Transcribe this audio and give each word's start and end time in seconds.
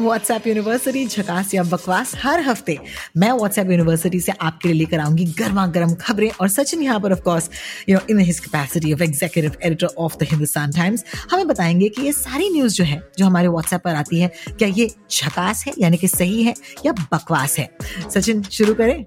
WhatsApp 0.00 0.46
University 0.46 1.06
झकास 1.06 1.54
या 1.54 1.62
बकवास, 1.62 2.12
हर 2.22 2.40
हफ़्ते 2.40 2.78
मैं 3.16 3.30
व्हाट्सएप 3.32 3.70
यूनिवर्सिटी 3.70 4.20
से 4.20 4.32
आपके 4.32 4.68
लिए 4.68 4.78
लेकर 4.78 5.00
आऊँगी 5.00 5.24
गर्मा 5.38 5.66
गर्म 5.66 5.94
खबरें 5.94 6.30
और 6.40 6.48
सचिन 6.48 6.82
यहाँ 6.82 7.00
पर 7.00 7.12
of 7.12 7.20
course 7.20 7.50
you 7.88 7.96
know 7.96 8.06
in 8.10 8.18
his 8.18 8.38
capacity 8.40 8.92
of 8.92 9.02
executive 9.02 9.56
editor 9.62 9.86
of 9.98 10.16
the 10.16 10.22
Hindustan 10.22 10.72
Times 10.72 11.04
हमें 11.30 11.46
बताएँगे 11.48 11.88
कि 11.88 12.02
ये 12.02 12.12
सारी 12.12 12.50
न्यूज़ 12.50 12.74
जो 12.74 12.84
है, 12.84 13.02
जो 13.18 13.26
हमारे 13.26 13.48
व्हाट्सएप 13.48 13.80
पर 13.80 13.94
आती 13.94 14.20
है, 14.20 14.32
क्या 14.48 14.68
ये 14.68 14.90
झकास 15.10 15.64
है, 15.66 15.74
यानी 15.78 15.96
कि 15.96 16.08
सही 16.08 16.42
है 16.42 16.54
या 16.86 16.92
बकवास 16.92 17.58
है? 17.58 17.68
सचिन, 18.14 18.42
शुरू 18.42 18.74
करें। 18.74 18.98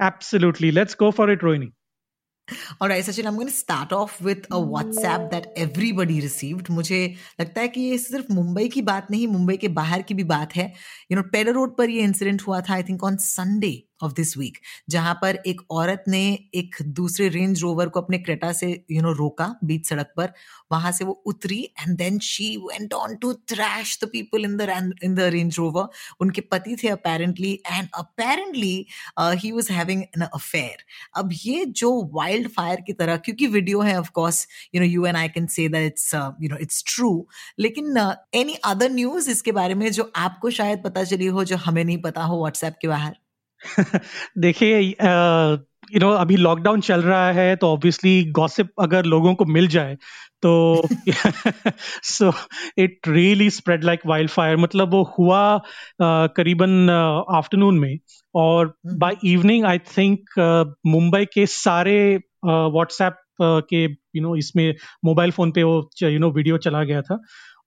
Absolutely 0.00 0.70
let's 0.70 0.96
go 1.00 1.10
for 1.10 1.32
it 1.32 1.44
Rohini 1.44 1.70
All 2.80 2.88
right, 2.88 3.04
Sachin, 3.04 3.26
I'm 3.26 3.34
going 3.34 3.46
to 3.46 3.52
start 3.52 3.92
off 3.92 4.20
with 4.20 4.46
a 4.50 4.60
WhatsApp 4.74 5.30
that 5.30 5.46
everybody 5.56 6.20
received. 6.20 6.70
मुझे 6.70 7.00
लगता 7.40 7.60
है 7.60 7.68
कि 7.68 7.80
ये 7.80 7.98
सिर्फ़ 7.98 8.32
मुंबई 8.32 8.68
की 8.68 8.82
बात 8.82 9.10
नहीं 9.10 9.26
मुंबई 9.28 9.56
के 9.56 9.68
बाहर 9.78 10.02
की 10.02 10.14
भी 10.14 10.24
बात 10.24 10.56
है 10.56 10.66
यू 11.12 11.16
नो 11.16 11.22
पेडर 11.32 11.52
रोड 11.52 11.76
पर 11.78 11.90
ये 11.90 12.02
इंसिडेंट 12.02 12.42
हुआ 12.46 12.60
था 12.60 12.74
I 12.74 12.82
think 12.82 13.04
on 13.04 13.16
Sunday 13.26 13.72
of 14.02 14.12
this 14.12 14.36
week 14.36 14.58
जहाँ 14.90 15.14
पर 15.22 15.38
एक 15.46 15.60
औरत 15.70 16.04
ने 16.08 16.22
एक 16.54 16.76
दूसरे 17.00 17.28
रेंज 17.28 17.62
रोवर 17.62 17.88
को 17.88 18.00
अपने 18.00 18.18
क्रेटा 18.18 18.52
से 18.52 18.66
यू 18.66 18.96
you 18.96 19.02
नो 19.02 19.08
know, 19.08 19.18
रोका 19.18 19.54
बीच 19.64 19.88
सड़क 19.88 20.12
पर। 20.16 20.32
वहाँ 20.72 20.92
से 20.92 21.04
वो 21.04 21.12
उतरी 21.26 21.58
and 21.80 21.96
then 21.98 22.18
she 22.18 22.56
went 22.56 22.94
on 22.94 23.14
to 23.16 23.32
thrash 23.52 23.98
the 24.04 24.08
people 24.12 24.44
in 24.44 24.56
the 24.56 24.92
in 25.04 25.14
the 25.14 25.20
Range 25.34 25.58
Rover 25.58 25.88
उनके 26.20 26.40
पति 26.40 26.76
थे 26.82 26.88
apparently 26.88 27.52
and 27.66 27.88
apparently 27.94 28.86
he 29.20 29.52
was 29.52 29.70
having 29.70 30.02
an 30.02 30.22
affair 30.24 30.84
अब 31.16 31.30
ये 31.44 31.64
जो 31.82 31.92
वाइल्ड 32.14 32.48
फायर 32.50 32.80
की 32.80 32.92
तरह 32.92 33.16
क्योंकि 33.16 33.46
वीडियो 33.46 33.80
है 33.80 33.98
of 33.98 34.10
course 34.10 34.46
you 34.74 34.80
know 34.80 34.86
you 34.86 35.06
and 35.06 35.16
I 35.16 35.28
can 35.28 35.46
say 35.46 35.68
that 35.68 35.86
it's 35.86 36.14
you 36.14 36.48
know 36.48 36.56
it's 36.56 36.84
true 36.86 37.10
लेकिन 37.58 37.98
एनी 38.34 38.54
अदर 38.64 38.90
न्यूज़ 38.90 39.30
इसके 39.30 39.52
बारे 39.52 39.74
में 39.74 39.90
जो 39.92 40.10
आपको 40.16 40.50
शायद 40.50 40.82
पता 40.84 41.04
चली 41.04 41.26
हो 41.26 41.44
जो 41.44 41.56
हमें 41.56 41.84
नहीं 41.84 41.98
पता 42.02 42.22
हो 42.22 42.38
व्हाट्सएप 42.38 42.76
के 42.82 42.88
बाहर? 42.88 43.16
देखिए 44.38 44.80
यू 45.94 46.00
नो 46.00 46.10
अभी 46.10 46.36
लॉकडाउन 46.36 46.80
चल 46.80 47.02
रहा 47.02 47.32
है 47.32 47.56
तो 47.56 47.66
ऑब्वियसली 47.66 48.24
गॉसिप 48.30 48.70
अगर 48.80 49.04
लोगों 49.04 49.34
को 49.34 49.44
मिल 49.44 49.68
जाए 49.68 49.96
तो 50.42 50.82
so 52.02 52.32
it 52.78 53.00
really 53.08 53.50
spread 53.50 53.84
like 53.84 54.00
wildfire 54.30 54.56
मतलब 54.56 54.90
वो 54.90 55.14
हुआ 55.18 55.56
uh, 55.56 56.28
करीबन 56.36 56.90
आफ्टरनून 57.30 57.74
uh, 57.74 57.80
में 57.80 57.98
और 58.34 58.74
by 58.86 59.16
evening 59.24 59.64
I 59.64 59.78
think 59.78 60.20
Mumbai 60.86 61.24
के 61.24 61.46
सारे 61.46 62.20
व्हाट्सएप 62.44 63.12
uh, 63.12 63.62
के 63.70 63.82
यू 63.82 63.88
you 63.88 64.22
नो 64.22 64.28
know, 64.28 64.38
इसमें 64.38 64.74
मोबाइल 65.04 65.30
फ़ोन 65.30 65.52
पे 65.52 65.62
वो 65.62 65.90
यू 66.02 66.18
नो 66.18 66.30
वीडियो 66.30 66.58
चला 66.58 66.84
गया 66.84 67.02
था। 67.02 67.18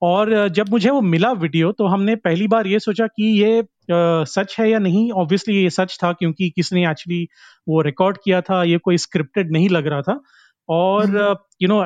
और 0.04 0.48
जब 0.48 0.70
मुझे 0.70 0.90
वो 0.90 1.02
मिला 1.02 1.32
वीडियो 1.32 1.72
तो 1.72 1.88
हमने 1.88 2.16
पहली 2.16 2.48
बार 2.48 2.68
ये 2.68 2.80
सोचा 2.80 3.08
कि 3.08 3.44
ये 3.44 3.59
आ, 3.59 4.23
सच 4.23 4.56
है 4.60 4.70
या 4.70 4.80
नहीं। 4.80 5.12
ऑब्वियसली 5.12 5.64
ये 5.64 5.70
सच 5.70 5.98
था 6.04 6.12
क्योंकि 6.14 6.50
किसने 6.50 6.90
एक्चुअली 6.92 7.28
वो 7.67 7.82
रिकॉर्ड 7.82 8.17
किया 8.23 8.42
था 8.42 8.64
ये 8.64 8.77
कोई 8.77 8.98
स्क्रिप्टेड 8.98 9.52
नहीं 9.52 9.70
लग 9.70 9.88
रहा 9.88 10.02
था। 10.02 10.20
और 10.70 11.38
यू 11.61 11.67
नो 11.67 11.86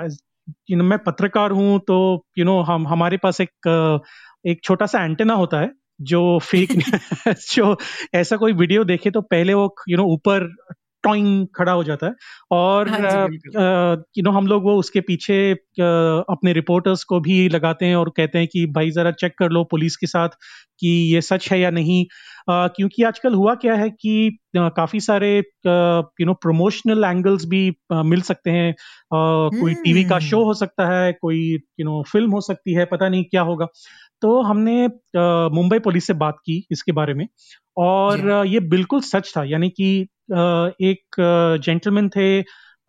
यू 0.72 0.78
नो 0.78 0.84
मैं 0.84 1.00
पत्रकार 1.00 1.52
हूँ 1.52 1.80
तो 1.80 2.26
यू 2.38 2.46
you 2.46 2.54
नो 2.54 2.62
know, 2.62 2.72
हम 2.72 2.88
हमारे 2.88 3.18
पास 3.18 3.42
एक 3.42 4.04
एक 4.48 4.64
छोटा 4.64 4.86
सा 4.86 5.04
एंटेना 5.04 5.34
होता 5.34 5.60
है 5.60 5.72
जो 6.02 6.40
फेक 6.40 6.70
जो 7.56 7.78
ऐसा 8.14 8.38
कोई 8.38 8.54
वीडियो 8.54 8.84
देखे 8.84 9.12
तो 9.12 9.22
पहले 9.22 9.54
वो 9.54 9.76
यू 9.90 9.98
नो 9.98 10.04
ऊपर 10.04 10.56
टॉइंग 11.08 11.48
खड़ा 11.56 11.72
हो 11.72 11.84
जाता 11.84 12.08
है। 12.08 12.14
और 12.52 12.90
यू 14.18 14.24
नो 14.24 14.32
हम 14.32 14.48
लोग 14.48 14.64
वो 14.64 14.76
उसके 14.76 15.02
पीछे 15.02 15.52
अपने 15.52 16.54
रिपोर्टर्स 16.54 17.04
को 17.04 17.20
भी 17.20 17.48
लगाते 17.50 17.86
हैं 17.86 17.96
और 17.96 18.10
कहते 18.18 18.40
हैं 18.40 18.48
कि 18.48 18.66
भाई 18.66 18.92
जरा 18.92 19.12
चेक 19.14 19.38
कर 19.40 19.50
लो 19.50 19.64
पुलिस 19.64 19.96
के 19.96 20.08
साथ 20.08 20.30
कि 20.80 20.90
ये 21.14 21.22
सच 21.22 21.52
है 21.52 21.60
या 21.60 21.70
नहीं। 21.70 22.06
uh, 22.50 22.70
क्योंकि 22.76 23.04
आजकल 23.04 23.34
हुआ 23.34 23.54
क्या 23.56 23.76
है 23.76 23.90
कि 23.92 24.38
uh, 24.58 24.70
काफ़ी 24.78 25.00
सारे 25.00 25.32
यू 25.38 26.26
नो 26.26 26.34
प्रमोशनल 26.34 27.04
एंगल्स 27.04 27.46
भी 27.46 27.62
uh, 27.94 28.04
मिल 28.06 28.22
सकते 28.22 28.52
हैं। 28.52 28.74
कोई 29.14 29.74
टीवी 29.74 30.04
का 30.04 30.20
शो 30.20 30.44
हो 30.44 30.54
सकता 30.54 30.88
है 30.90 31.14
कोई 31.14 31.40
यू 31.80 31.86
नो 31.86 32.04
फ़िल्म 32.04 32.32
हो 32.32 32.42
सकती 32.42 32.74
है 32.74 32.86
पता 32.86 33.10
नहीं 33.10 33.24
क्या 33.24 33.42
होगा। 33.42 33.68
तो 34.22 34.42
हमने 34.42 34.88
मुंबई 35.56 35.80
पुलिस 35.80 36.08
से 36.08 36.14
बात 36.16 36.38
की 36.46 36.66
इसके 36.72 36.92
बारे 36.92 37.14
में। 37.14 37.28
और 37.78 38.46
ये 38.48 38.60
बिल्कुल 38.70 39.02
सच 39.02 39.34
था 39.38 39.44
यानी 39.44 39.70
कि 39.70 40.08
एक 40.30 41.22
जेंटलमैन 41.64 42.10
थे। 42.10 42.40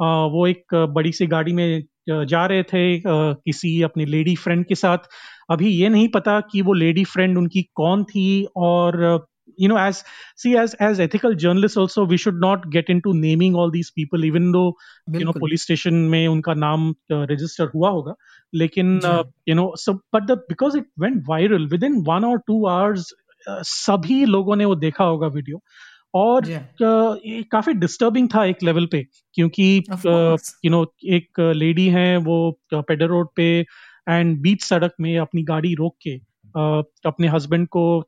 वो 0.01 0.47
एक 0.47 0.75
बड़ी 0.91 1.13
सी 1.13 1.27
गाड़ी 1.27 1.53
में 1.53 1.83
जा 2.09 2.45
रहे 2.47 2.63
थे 2.63 2.83
किसी 3.07 3.81
अपने 3.83 4.05
लेडी 4.07 4.35
फ्रेंड 4.37 4.65
के 4.67 4.75
साथ। 4.75 5.09
अभी 5.51 5.69
ये 5.71 5.89
नहीं 5.89 6.09
पता 6.09 6.41
कि 6.53 6.63
वो 6.63 6.73
लेडी 6.75 7.05
फ्रेंड 7.07 7.39
उनकी 7.39 7.63
कौन 7.77 8.05
थी 8.05 8.45
और 8.57 9.27
you 9.61 9.69
know 9.69 9.79
as 9.79 10.03
see 10.37 10.55
as 10.59 10.77
as 10.83 11.01
ethical 11.01 11.35
journalist 11.37 11.79
also 11.79 12.05
we 12.07 12.17
should 12.19 12.41
not 12.41 12.67
get 12.71 12.91
into 13.01 13.13
naming 13.13 13.57
all 13.57 13.71
these 13.71 13.91
people 13.91 14.25
even 14.25 14.51
though 14.53 14.65
you 15.11 15.25
know 15.25 15.33
police 15.39 15.63
station 15.63 15.95
में 16.13 16.27
उनका 16.29 16.55
नाम 16.57 16.93
रजिस्टर 17.13 17.71
हुआ 17.75 17.91
होगा। 17.91 18.15
लेकिन 18.53 19.01
यू 19.49 19.55
नो 19.55 19.73
सब 19.77 20.01
but 20.15 20.23
the 20.23 20.39
because 20.49 20.79
it 20.79 20.87
went 21.01 21.23
viral 21.29 21.67
within 21.85 22.03
one 22.09 22.25
और 22.25 22.39
two 22.47 22.67
hours 22.69 23.13
सभी 23.49 24.25
लोगों 24.27 24.57
ने 24.57 24.65
वो 24.65 24.75
देखा 24.77 25.05
होगा 25.05 25.27
वीडियो 25.27 25.61
और 26.15 26.47
yeah. 26.47 26.63
काफ़ी 27.53 27.73
डिस्टर्बिंग 27.73 28.29
था 28.35 28.45
एक 28.45 28.63
लेवल 28.63 28.87
पे 28.87 29.07
क्योंकि 29.35 29.85
यू 30.65 30.71
नो 30.71 30.95
एक 31.05 31.41
लेडी 31.57 31.89
है 31.89 32.17
वो 32.17 32.61
पेडर 32.75 33.07
रोड 33.07 33.29
पे 33.37 33.61
एंड 34.09 34.41
बीच 34.41 34.63
सड़क 34.63 34.95
में 35.01 35.19
अपनी 35.19 35.43
गाड़ी 35.43 35.75
रोक 35.75 35.97
के 36.03 36.29
Uh, 36.49 36.85
अपने 37.07 37.29
हस्बैंड 37.29 37.67
को 37.69 37.99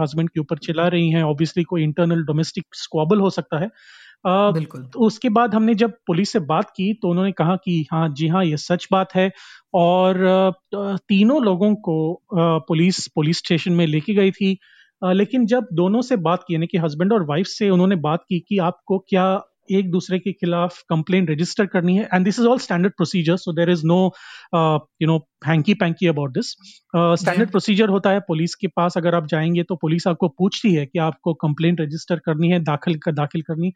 हस्बैंड 0.00 0.28
uh, 0.28 0.34
के 0.34 0.40
ऊपर 0.40 0.58
चिल्ला 0.58 0.86
रही 0.88 1.10
हैं। 1.10 1.22
ऑब्वियसली 1.22 1.62
कोई 1.62 1.82
इंटरनल 1.82 2.22
डोमेस्टिक 2.22 2.64
स्क्वाबल 2.72 3.20
हो 3.20 3.30
सकता 3.30 3.58
है। 3.58 3.66
uh, 3.66 4.54
बिल्कुल। 4.54 4.84
तो 4.84 5.00
उसके 5.00 5.28
बाद 5.28 5.54
हमने 5.54 5.74
जब 5.74 5.92
पुलिस 6.06 6.30
से 6.30 6.38
बात 6.38 6.70
की 6.70 6.92
तो 6.94 7.08
उन्होंने 7.08 7.32
कहा 7.32 7.56
कि 7.56 7.86
हाँ 7.92 8.08
जी 8.08 8.28
हाँ 8.28 8.44
ये 8.44 8.56
सच 8.56 8.88
बात 8.92 9.14
है। 9.14 9.30
और 9.74 10.54
तीनों 11.08 11.42
लोगों 11.44 11.74
को 11.74 12.22
पुलिस 12.34 13.06
पुलिस 13.08 13.38
स्टेशन 13.38 13.72
में 13.72 13.86
लेके 13.86 14.14
गई 14.14 14.30
थी। 14.30 14.58
लेकिन 15.12 15.46
जब 15.46 15.66
दोनों 15.72 16.02
से 16.02 16.16
बात 16.16 16.44
की 16.48 16.54
यानी 16.54 16.66
कि 16.66 16.78
हस्बैंड 16.78 17.12
और 17.12 17.26
वाइफ 17.26 17.46
से 17.46 17.70
उन्होंने 17.70 17.96
बात 17.96 18.20
की 18.28 18.40
कि 18.48 18.58
आपको 18.58 18.98
क्या 18.98 19.42
एक 19.72 19.90
दूसरे 19.90 20.18
के 20.18 20.32
खिलाफ 20.32 20.82
कंप्लेंट 20.88 21.30
रजिस्टर 21.30 21.66
करनी 21.66 21.96
है 21.96 22.08
and 22.14 22.24
this 22.24 22.38
is 22.38 22.46
all 22.46 22.58
standard 22.58 22.92
procedure 22.92 23.36
so 23.36 23.52
there 23.52 23.70
is 23.70 23.82
no 23.86 24.12
you 25.02 25.06
know 25.06 25.28
hanky 25.46 25.74
panky 25.74 26.06
about 26.06 26.30
this 26.30 26.46
standard 26.96 27.50
procedure 27.50 27.88
होता 27.88 28.10
है 28.10 28.20
पुलिस 28.20 28.54
के 28.54 28.66
पास 28.66 28.94
अगर 28.96 29.14
आप 29.14 29.26
जाएँगे 29.26 29.62
तो 29.62 29.76
पुलिस 29.76 30.06
आपको 30.06 30.28
पूछती 30.28 30.74
है 30.74 30.86
कि 30.86 30.98
आपको 30.98 31.34
कंप्लेंट 31.34 31.80
रजिस्टर 31.80 32.16
करनी 32.16 32.48
है 32.48 32.60
दाखिल 32.60 32.98
कर 32.98 33.12
दाखिल 33.12 33.42
करनी। 33.42 33.72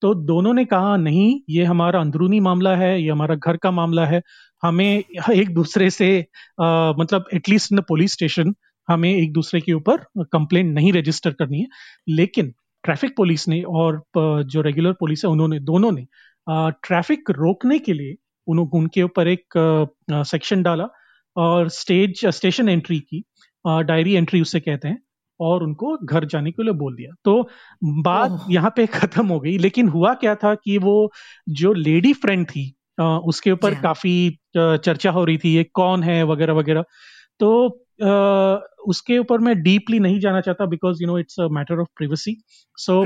तो 0.00 0.14
दोनों 0.14 0.54
ने 0.54 0.64
कहा 0.64 0.96
नहीं 0.96 1.40
ये 1.50 1.64
हमारा 1.64 2.00
अंदरूनी 2.00 2.40
मामला 2.40 2.76
है 2.76 3.02
ये 3.02 3.10
हमारा 3.10 3.34
घर 3.34 3.56
का 3.56 3.70
मामला 3.70 4.06
है 4.06 4.22
हमें 4.62 5.04
एक 5.32 5.54
दूसरे 5.54 5.90
से 5.90 6.26
uh, 6.62 6.94
मतलब 6.98 7.24
at least 7.34 7.72
in 7.72 7.78
the 7.78 7.84
police 7.88 8.12
station 8.12 8.54
हमें 8.88 9.10
एक 9.10 9.32
दूसरे 9.32 9.60
के 9.60 9.72
ऊपर 9.72 10.04
कंप्लेन 10.32 10.72
नहीं 10.72 10.92
रजिस्टर 10.92 11.32
करनी 11.32 11.60
है। 11.60 11.66
लेकिन 12.10 12.52
ट्रैफ़िक 12.84 13.16
पुलिस 13.16 13.48
ने 13.48 13.62
और 13.62 14.02
जो 14.16 14.62
रेगुलर 14.62 14.92
पुलिस 15.00 15.24
है 15.24 15.30
उन्होंने 15.30 15.58
दोनों 15.62 15.92
ने 15.92 16.06
ट्रैफ़िक 16.46 17.30
रोकने 17.30 17.78
के 17.78 17.92
लिए 17.92 18.16
उनके 18.46 19.02
ऊपर 19.02 19.28
एक 19.28 19.58
सेक्शन 20.10 20.62
डाला 20.62 20.88
और 21.36 21.68
स्टेज 21.70 22.24
स्टेशन 22.28 22.68
एंट्री 22.68 22.98
की 23.00 23.22
डायरी 23.64 24.14
एंट्री 24.14 24.40
उसे 24.40 24.60
कहते 24.60 24.88
हैं 24.88 24.98
और 25.40 25.62
उनको 25.62 25.96
घर 25.98 26.24
जाने 26.24 26.50
के 26.50 26.62
लिए 26.62 26.72
बोल 26.74 26.94
दिया। 26.96 27.14
तो 27.24 27.48
बात 28.02 28.44
यहाँ 28.50 28.72
पे 28.76 28.86
खत्म 28.88 29.26
हो 29.26 29.38
गई 29.40 29.56
लेकिन 29.58 29.88
हुआ 29.88 30.12
क्या 30.14 30.34
था 30.34 30.54
कि 30.54 30.76
वो 30.78 31.12
जो 31.60 31.72
लेडी 31.72 32.12
फ्रेंड 32.14 32.46
थी 32.46 32.72
उसके 33.00 33.50
ऊपर 33.50 33.72
हाँ। 33.72 33.82
काफ़ी 33.82 34.38
चर्चा 34.56 35.10
हो 35.10 35.24
रही 35.24 35.38
थी 35.38 35.54
ये 35.54 35.64
कौन 35.74 36.02
है 36.02 36.22
वगैरह 36.24 36.52
वगैरह। 36.54 36.84
तो 37.42 37.48
uh, 38.02 38.72
उसके 38.88 39.18
ऊपर 39.18 39.38
मैं 39.38 39.54
डीपली 39.62 39.98
नहीं 39.98 40.18
जाना 40.20 40.40
चाहता 40.40 40.66
because 40.66 41.02
you 41.02 41.08
know 41.08 41.18
it's 41.18 41.40
a 41.40 41.48
matter 41.48 41.80
of 41.80 41.88
privacy 41.96 42.36
so 42.78 43.04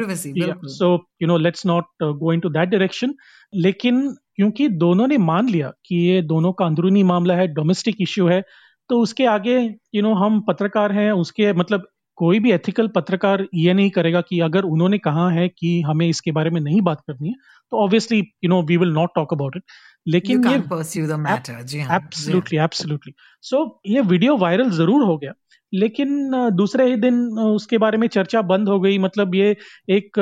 so 0.68 0.92
you 1.22 1.28
know 1.28 1.36
let's 1.36 1.66
not 1.66 1.84
go 2.02 2.32
into 2.40 2.48
that 2.48 2.68
direction 2.68 3.14
लेकिन 3.54 4.00
क्योंकि 4.36 4.68
दोनों 4.78 5.06
ने 5.06 5.18
मान 5.18 5.48
लिया 5.48 5.72
कि 5.86 5.96
ये 5.96 6.22
दोनों 6.22 6.52
का 6.52 6.66
अंदरूनी 6.66 7.02
मामला 7.02 7.34
है 7.34 7.46
डोमेस्टिक 7.48 7.96
इश्यू 8.00 8.26
है 8.26 8.42
तो 8.90 9.00
उसके 9.00 9.26
आगे 9.26 9.58
यू 9.58 9.68
you 9.94 10.02
नो 10.02 10.08
know, 10.08 10.24
हम 10.24 10.40
पत्रकार 10.40 10.92
हैं 10.92 11.10
उसके 11.12 11.52
मतलब 11.52 11.86
कोई 12.18 12.38
भी 12.40 12.52
एथिकल 12.52 12.88
पत्रकार 12.88 13.46
ये 13.54 13.72
नहीं 13.74 13.90
करेगा 13.90 14.20
कि 14.20 14.40
अगर 14.40 14.64
उन्होंने 14.64 14.98
कहा 14.98 15.28
है 15.30 15.48
कि 15.48 15.80
हमें 15.80 16.08
इसके 16.08 16.32
बारे 16.32 16.50
में 16.50 16.60
नहीं 16.60 16.80
बात 16.80 17.00
करनी 17.00 17.28
है 17.28 17.34
तो 17.72 17.76
obviously 17.76 18.18
you 18.18 18.48
know 18.48 18.62
we 18.62 18.76
will 18.76 18.92
not 18.92 19.10
talk 19.14 19.32
about 19.32 19.56
it 19.56 19.62
लेकिन 20.06 20.46
ये 20.46 20.54
एब्सोल्युटली 21.94 22.58
एब्सोल्युटली 22.58 23.12
सो 23.44 23.80
ये 23.86 24.00
वीडियो 24.02 24.36
वायरल 24.36 24.70
ज़रूर 24.70 25.04
हो 25.04 25.16
गया। 25.18 25.32
लेकिन 25.72 26.30
दूसरे 26.56 26.84
ही 26.90 26.96
दिन 26.96 27.16
उसके 27.38 27.78
बारे 27.78 27.98
में 27.98 28.06
चर्चा 28.08 28.42
बंद 28.42 28.68
हो 28.68 28.78
गई। 28.80 28.98
मतलब 28.98 29.34
ये 29.34 29.56
एक 29.90 30.18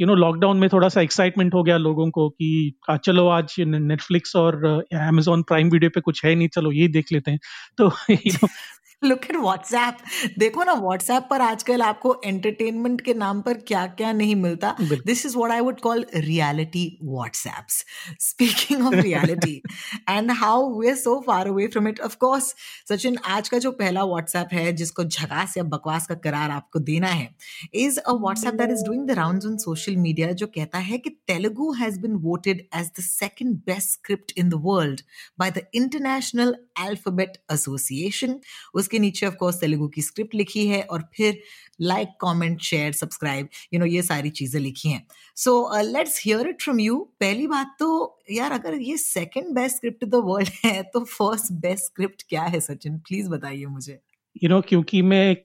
यू 0.00 0.06
नो 0.06 0.14
लॉकडाउन 0.14 0.58
में 0.58 0.68
थोड़ा 0.68 0.88
सा 0.88 1.00
एक्साइटमेंट 1.00 1.54
हो 1.54 1.62
गया 1.62 1.76
लोगों 1.76 2.10
को 2.10 2.28
कि 2.30 2.78
चलो 3.04 3.26
आज 3.28 3.54
नेटफ्लिक्स 3.60 4.36
और 4.36 4.64
अमेजोन 4.98 5.42
प्राइम 5.42 5.70
वीडियो 5.70 5.90
पे 5.94 6.00
कुछ 6.00 6.24
है 6.24 6.34
नहीं 6.34 6.48
चलो 6.48 6.72
ये 6.72 6.88
देख 6.88 7.12
लेते 7.12 7.30
हैं। 7.30 7.38
तो 7.78 7.90
लुक 9.02 9.24
एट 9.24 9.36
व्हाट्सएप 9.36 9.96
देखो 10.38 10.64
ना 10.64 10.72
व्हाट्सएप 10.72 11.26
पर 11.30 11.40
आजकल 11.40 11.82
आपको 11.82 12.14
एंटरटेनमेंट 12.24 13.00
के 13.00 13.14
नाम 13.14 13.40
पर 13.42 13.54
क्या 13.68 13.86
क्या 13.86 14.12
नहीं 14.12 14.34
मिलता। 14.36 14.74
This 14.82 15.24
is 15.26 15.36
what 15.36 15.50
I 15.50 15.60
would 15.60 15.80
call 15.80 16.04
reality 16.14 16.86
WhatsApps 17.02 17.84
speaking 18.20 18.86
of 18.86 18.94
reality 18.94 19.62
and 20.10 20.30
how 20.30 20.68
we 20.78 20.88
are 20.88 20.96
so 20.96 21.18
far 21.26 21.48
away 21.48 21.66
from 21.66 21.88
it 21.88 22.00
of 22.00 22.16
course 22.16 22.54
Sachin 22.88 23.18
आज 23.26 23.48
का 23.48 23.58
जो 23.58 23.70
पहला 23.72 24.04
व्हाट्सएप 24.04 24.52
है 24.52 24.72
जिसको 24.72 25.04
झकास 25.04 25.56
या 25.56 25.64
बकवास 25.74 26.06
का 26.06 26.14
करार 26.24 26.50
आपको 26.50 26.78
देना 26.90 27.08
है 27.08 27.28
is 27.74 27.98
a 27.98 28.12
WhatsApp 28.12 28.54
that 28.54 28.70
is 28.70 28.84
doing 28.86 29.06
the 29.08 29.18
rounds 29.18 29.46
on 29.46 29.56
social 29.56 29.96
media 29.96 30.30
जो 30.34 30.46
कहता 30.46 30.78
है 30.78 30.98
कि 30.98 31.10
Telugu 31.26 31.72
has 31.72 32.00
been 32.00 32.14
voted 32.22 32.66
as 32.76 32.90
the 32.98 33.02
second 33.02 33.56
best 33.66 33.90
script 33.90 34.32
in 34.38 34.48
the 34.48 34.60
world 34.64 35.00
by 35.38 35.50
the 35.50 35.66
International 35.74 36.56
Alphabet 36.78 37.36
Association 37.52 38.38
उसके 38.84 38.98
नीचे 38.98 39.26
ऑफ़ 39.26 39.34
कोर्स 39.36 39.60
तेलुगु 39.60 39.88
की 39.88 40.02
स्क्रिप्ट 40.02 40.34
लिखी 40.34 40.66
है 40.68 40.82
और 40.82 41.08
फिर 41.16 41.38
like 41.82 42.08
comment 42.20 42.60
share 42.62 42.92
subscribe 42.94 43.48
you 43.74 43.80
know 43.80 43.86
ये 43.86 44.02
सारी 44.04 44.30
चीज़ें 44.32 44.60
लिखी 44.60 44.88
हैं। 44.88 45.06
So 45.36 45.82
let's 45.82 46.20
hear 46.24 46.48
it 46.48 46.62
from 46.62 46.80
you 46.80 46.98
पहली 47.20 47.46
बात 47.46 47.76
तो 47.78 47.88
यार 48.30 48.52
अगर 48.52 48.74
ये 48.82 48.96
second 48.96 49.54
best 49.54 49.76
script 49.76 50.04
the 50.04 50.20
world 50.24 50.48
है 50.64 50.82
तो 50.84 51.04
फ़र्स्ट 51.06 51.52
बेस्ट 51.62 51.84
स्क्रिप्ट 51.84 52.22
क्या 52.28 52.42
है 52.44 52.60
सचिन? 52.60 52.98
प्लीज़ 52.98 53.28
बताइए 53.30 53.64
मुझे। 53.66 53.92
यू 53.92 54.40
you 54.40 54.50
नो 54.50 54.56
know, 54.56 54.68
क्योंकि 54.68 55.02
मैं 55.02 55.30
एक 55.30 55.44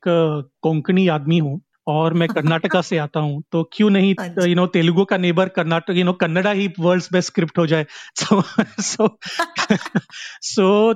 कोंकणी 0.63 1.07
आदमी 1.07 1.37
हूँ 1.39 1.59
और 1.89 2.13
मैं 2.13 2.27
कर्नाटका 2.27 2.81
से 2.81 2.97
आता 2.97 3.19
हूँ 3.19 3.41
तो 3.51 3.63
क्यों 3.73 3.89
नहीं 3.89 4.15
यू 4.47 4.55
नो 4.55 4.65
तेलुगु 4.67 5.05
का 5.05 5.17
neighbour 5.17 5.49
Karnataka 5.49 5.97
you 5.97 6.03
know 6.05 6.13
Kannada 6.13 6.51
he 6.51 6.67
world's 6.79 7.09
best 7.13 7.27
script 7.27 7.57
हो 7.57 7.65
जाए 7.67 7.85
so 8.15 8.41
so 8.81 9.07
so 10.45 10.93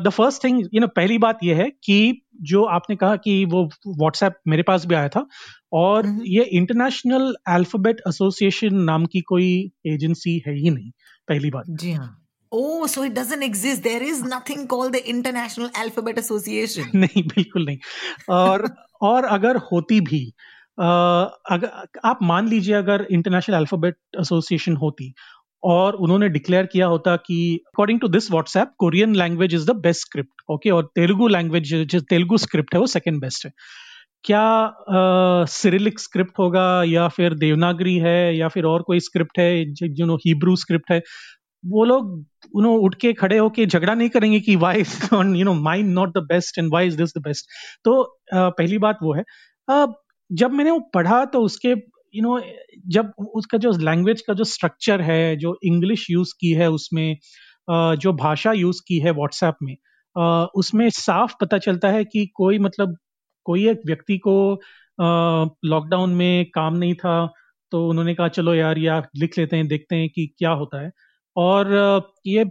the 0.00 0.10
first 0.12 0.44
thing 0.44 0.62
you 0.74 0.80
know 0.80 0.86
पहली 0.96 1.18
बात 1.18 1.38
यह 1.44 1.56
है 1.56 1.70
कि 1.84 1.98
जो 2.42 2.64
आपने 2.76 2.96
कहा 2.96 3.16
कि 3.16 3.44
वो 3.44 3.64
व्हाट्सएप 3.86 4.38
मेरे 4.48 4.62
पास 4.62 4.86
भी 4.86 4.94
आया 4.94 5.08
था 5.08 5.26
और 5.72 6.02
mm-hmm. 6.02 6.24
ये 6.26 6.44
इंटरनेशनल 6.52 7.34
अल्फ़ाबेट 7.48 8.00
एसोसिएशन 8.08 8.82
नाम 8.84 9.06
की 9.06 9.20
कोई 9.28 9.52
एजेंसी 9.86 10.42
है 10.46 10.54
ही 10.54 10.70
नहीं 10.70 10.90
पहली 11.28 11.50
बात 11.50 11.64
जी 11.68 11.92
हाँ 11.92 12.18
Oh, 12.52 12.86
so 12.86 13.02
it 13.02 13.14
doesn't 13.14 13.42
exist. 13.42 13.82
There 13.82 14.02
is 14.02 14.22
nothing 14.22 14.66
called 14.68 14.92
the 14.92 15.00
International 15.08 15.70
Alphabet 15.74 16.18
Association. 16.18 16.90
नहीं 16.94 17.22
बिल्कुल 17.28 17.64
नहीं 17.64 17.78
और 18.28 18.64
और 19.02 19.24
अगर 19.30 19.56
होती 19.72 20.00
भी 20.02 20.24
अगर 20.78 21.70
आप 22.04 22.18
मान 22.22 22.48
लीजिए 22.48 22.74
अगर 22.74 23.06
इंटरनेशनल 23.10 23.56
अल्फ़ाबेट 23.56 23.96
एसोसिएशन 24.20 24.76
होती 24.76 25.12
और 25.62 25.94
उन्होंने 25.96 26.28
डिक्लेयर 26.28 26.66
किया 26.66 26.86
होता 26.86 27.16
कि 27.18 27.38
according 27.68 28.00
to 28.00 28.08
this 28.08 28.30
WhatsApp 28.30 28.72
Korean 28.78 29.14
language 29.16 29.54
is 29.54 29.66
the 29.66 29.76
best 29.82 30.00
script 30.02 30.42
okay 30.52 30.70
और 30.70 30.90
तेलुगु 30.96 31.28
लैंग्वेज 31.28 31.74
जो 31.86 32.00
तेलुगु 32.10 32.38
स्क्रिप्ट 32.38 32.74
है 32.74 32.80
वो 32.80 32.86
सेकेंड 32.88 33.20
बेस्ट 33.20 33.46
है। 33.46 33.52
क्या 34.24 34.44
सिरिलिक 35.50 36.00
स्क्रिप्ट 36.00 36.38
होगा 36.38 36.66
या 36.86 37.06
फिर 37.10 37.34
देवनागरी 37.36 37.96
है 38.00 38.36
या 38.36 38.48
फिर 38.48 38.64
और 38.66 38.82
कोई 38.82 39.00
स्क्रिप्ट 39.02 39.38
है 39.38 39.64
जो 39.74 40.06
नो 40.06 40.16
हिब्रू 40.26 40.56
स्क्रिप्ट 40.56 40.90
है? 40.92 41.00
वो 41.64 41.84
लोग 41.84 42.26
यू 42.56 42.72
उठ 42.78 42.94
के 42.94 43.12
खड़े 43.12 43.38
होके 43.38 43.66
झगड़ा 43.66 43.94
नहीं 43.94 44.08
करेंगे 44.08 44.40
कि 44.40 44.56
why 44.56 44.80
is 44.80 44.98
you 45.14 45.44
know 45.44 45.54
mine 45.54 45.94
not 45.94 46.08
the 46.08 46.18
best 46.18 46.58
and 46.58 46.72
why 46.72 46.86
is 46.86 46.96
this 46.96 47.10
the 47.18 47.22
best 47.22 47.46
तो 47.84 48.18
पहली 48.34 48.78
बात 48.78 48.98
वो 49.02 49.14
है। 49.14 49.24
जब 50.30 50.52
मैंने 50.52 50.70
वो 50.70 50.80
पढ़ा 50.94 51.24
तो 51.24 51.40
उसके 51.40 51.68
यू 51.68 51.76
you 52.14 52.22
नो 52.22 52.38
know, 52.38 52.50
जब 52.88 53.12
उसका 53.34 53.58
जो 53.58 53.70
लैंग्वेज 53.72 54.20
का 54.20 54.34
जो 54.34 54.44
स्ट्रक्चर 54.44 55.00
है 55.00 55.36
जो 55.36 55.58
इंग्लिश 55.64 56.06
यूज़ 56.10 56.34
की 56.40 56.52
है 56.52 56.70
उसमें 56.70 57.16
जो 57.70 58.12
भाषा 58.12 58.52
यूज़ 58.52 58.80
की 58.88 58.98
है 58.98 59.10
व्हाट्सएप 59.10 59.54
में 59.62 59.76
उसमें 60.54 60.90
साफ़ 60.90 61.34
पता 61.40 61.58
चलता 61.58 61.88
है 61.88 62.04
कि 62.04 62.26
कोई 62.34 62.58
मतलब 62.58 62.96
कोई 63.44 63.68
एक 63.68 63.80
व्यक्ति 63.86 64.18
को 64.18 64.60
लॉकडाउन 65.64 66.10
में 66.10 66.44
काम 66.54 66.76
नहीं 66.76 66.94
था 66.94 67.32
तो 67.72 67.88
उन्होंने 67.88 68.14
कहा 68.14 68.28
चलो 68.28 68.54
यार 68.54 68.78
या 68.78 69.02
लिख 69.16 69.38
लेते 69.38 69.56
हैं 69.56 69.68
देखते 69.68 69.96
हैं 69.96 70.08
कि 70.08 70.26
क्या 70.38 70.50
होता 70.50 70.82
है। 70.82 70.90
और 71.36 71.72
ये 72.26 72.44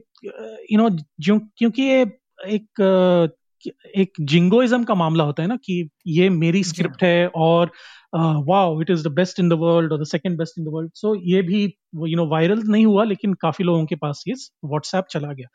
यू 0.71 0.77
नो 0.77 0.89
क्योंकि 1.57 1.83
ये 1.83 2.01
एक 2.47 3.31
एक 3.97 4.13
जिंगोइज्म 4.19 4.83
का 4.83 4.93
मामला 4.95 5.23
होता 5.23 5.43
है 5.43 5.49
ना 5.49 5.55
कि 5.55 5.89
ये 6.07 6.29
मेरी 6.29 6.63
स्क्रिप्ट 6.63 7.03
है 7.03 7.27
और 7.27 7.71
wow 8.47 8.81
it 8.81 8.89
is 8.89 9.07
the 9.07 9.11
best 9.11 9.39
in 9.39 9.49
the 9.49 9.53
world 9.53 9.91
और 9.93 10.01
the 10.01 10.05
second 10.07 10.37
best 10.37 10.59
in 10.59 10.65
the 10.65 10.67
world. 10.73 10.91
So 10.95 11.13
ये 11.15 11.41
भी 11.41 11.63
यू 11.63 12.17
नो 12.17 12.25
वायरल 12.27 12.61
नहीं 12.67 12.85
हुआ 12.85 13.03
लेकिन 13.03 13.33
काफ़ी 13.33 13.65
लोगों 13.65 13.85
के 13.85 13.95
पास 13.95 14.23
ये 14.27 14.33
व्हाट्सएप 14.65 15.05
चला 15.09 15.33
गया। 15.33 15.47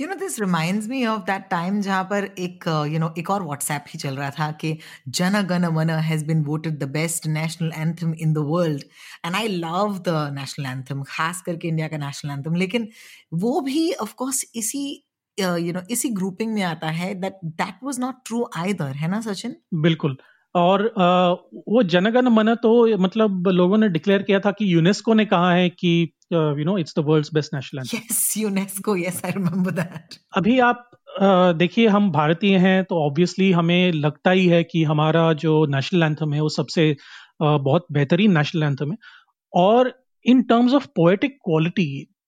You 0.00 0.06
know 0.08 0.14
this 0.14 0.38
reminds 0.40 0.86
me 0.88 1.04
of 1.06 1.20
that 1.22 1.42
time 1.50 1.80
जहाँ 1.80 2.04
पर 2.04 2.24
एक 2.38 2.64
यू 2.92 2.98
नो 2.98 3.12
एक 3.18 3.30
और 3.30 3.42
व्हाट्सएप 3.42 3.84
ही 3.88 3.98
चल 3.98 4.16
रहा 4.16 4.30
था 4.30 4.50
कि 4.60 4.72
Jana 5.08 5.40
Gana 5.50 5.66
Mana 5.74 5.90
has 6.08 6.24
been 6.26 6.42
voted 6.44 6.78
the 6.78 6.88
best 6.90 7.26
national 7.26 7.72
anthem 7.76 8.14
in 8.14 8.32
the 8.32 8.38
world 8.46 8.82
and 9.26 9.34
I 9.34 9.48
love 9.48 9.98
the 10.08 10.14
national 10.34 10.66
anthem 10.66 11.02
खास 11.08 11.42
करके 11.46 11.68
इंडिया 11.68 11.88
का 11.88 11.96
नेशनल 11.96 12.32
एंथम 12.32 12.54
लेकिन 12.54 12.88
वो 13.34 13.60
भी 13.60 13.92
ऑफ़ 14.02 14.14
कोर्स 14.14 14.44
इसी 14.54 14.84
यू 15.38 15.72
नो 15.72 15.82
इसी 15.90 16.08
ग्रुपिंग 16.10 16.52
में 16.54 16.62
आता 16.62 16.90
है। 16.90 17.14
That 17.14 17.38
that 17.44 17.84
was 17.84 18.00
not 18.00 18.14
true 18.26 18.46
either 18.56 18.96
है 18.96 19.08
ना, 19.10 19.20
सचिन? 19.20 19.56
बिल्कुल। 19.74 20.16
और 20.54 20.82
वो 21.68 21.82
जनगण 21.82 22.28
मन 22.28 22.54
तो 22.54 22.96
मतलब 22.98 23.48
लोगों 23.48 23.78
ने 23.78 23.88
डिक्लेयर 23.88 24.22
किया 24.22 24.40
था 24.40 24.50
कि 24.50 24.74
यूनेस्को 24.74 25.14
ने 25.14 25.24
कहा 25.26 25.52
है 25.52 25.68
कि 25.68 26.12
you 26.34 26.64
know 26.64 26.76
it's 26.78 26.94
the 26.98 27.04
world's 27.06 27.34
best 27.34 27.54
national 27.54 27.80
anthem 27.80 27.98
yes 27.98 28.36
UNESCO 28.36 28.96
yes 28.96 29.20
I 29.24 29.30
remember 29.30 29.70
that 29.70 30.14
अभी 30.36 30.58
आप 30.58 30.90
देखिए 31.58 31.88
हम 31.88 32.10
भारतीय 32.10 32.56
हैं 32.58 32.84
तो 32.84 33.00
ऑब्वियसली 33.00 33.50
हमें 33.52 33.92
लगता 33.92 34.30
ही 34.30 34.46
है 34.46 34.62
कि 34.64 34.82
हमारा 34.84 35.32
जो 35.32 35.64
नेशनल 35.66 36.02
एंथम 36.02 36.32
है 36.32 36.40
वो 36.40 36.48
सबसे 36.48 36.96
बहुत 37.42 37.86
बेहतरीन 37.92 38.36
नेशनल 38.38 38.62
एंथम 38.62 38.90
है। 38.90 38.96
और 39.52 39.92
in 40.24 40.42
terms 40.42 40.74
of 40.74 40.86
poetic 40.86 41.38
quality 41.44 41.86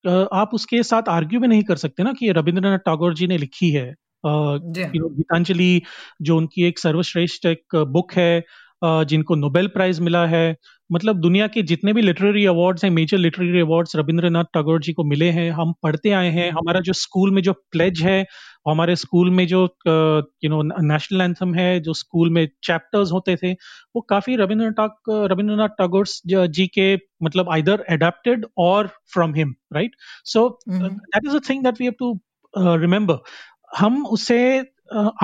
आप 0.09 0.50
उसके 0.54 0.83
साथ 0.83 1.09
आर्ग्यू 1.09 1.40
भी 1.40 1.49
नहीं 1.49 1.62
कर 1.62 1.76
सकते 1.76 2.02
ना 2.02 2.12
कि 2.12 2.30
रविंद्रनाथ 2.33 2.78
टैगोर 2.78 3.14
जी 3.14 3.26
ने 3.26 3.38
लिखी 3.38 3.71
है। 3.71 3.95
गीतांजलि 4.26 5.83
जो 6.23 6.37
उनकी 6.37 6.64
एक 6.64 6.78
सर्वश्रेष्ठ 6.78 7.47
एक 7.47 7.76
बुक 7.88 8.12
है 8.12 8.45
जिनको 8.83 9.35
नोबेल 9.35 9.66
प्राइज 9.68 10.00
मिला 10.00 10.26
है। 10.26 10.56
मतलब 10.90 11.21
दुनिया 11.21 11.47
के 11.47 11.62
जितने 11.62 11.92
भी 11.92 12.02
लिटरेरी 12.02 12.45
अवार्ड्स 12.47 12.85
हैं 12.85 12.90
major 12.90 13.18
literary 13.18 13.61
awards 13.61 13.97
Rabindranath 13.97 14.45
Tagore 14.54 14.80
ji 14.83 14.92
को 14.92 15.04
मिले 15.04 15.30
हैं। 15.30 15.50
हम 15.52 15.73
पढ़ते 15.83 16.11
आए 16.12 16.30
हैं। 16.30 16.50
हमारा 16.52 16.80
जो 16.80 16.92
स्कूल 16.92 17.30
में 17.30 17.42
जो 17.42 17.52
प्लेज 17.52 18.02
है 18.02 18.25
हमारे 18.68 18.97
स्कूल 18.97 19.30
में 19.30 19.47
जो 19.47 19.62
यू 19.87 20.50
नो 20.50 20.62
नेशनल 20.83 21.21
एंथम 21.21 21.54
है 21.54 21.68
जो 21.80 21.92
स्कूल 21.95 22.30
में 22.30 22.47
चैप्टर्स 22.64 23.12
होते 23.12 23.37
थे 23.37 23.52
वो 23.52 24.00
काफ़ी 24.00 24.37
रविंद्रनाथ 24.37 25.11
रविंद्रनाथ 25.33 25.76
टैगोर 25.78 26.06
जी 26.49 26.66
के 26.66 26.95
मतलब 27.23 27.50
आइदर 27.50 27.85
एडेप्टेड 27.90 28.47
और 28.59 28.87
from 29.12 29.35
him 29.35 29.54
right 29.75 29.97
so 30.25 30.49
that 30.68 31.26
is 31.26 31.37
a 31.37 31.40
thing 31.50 31.62
that 31.64 31.80
we 31.80 31.87
have 31.87 31.95
to 31.99 32.12
remember 32.76 33.18
हम 33.78 34.04
उसे 34.06 34.40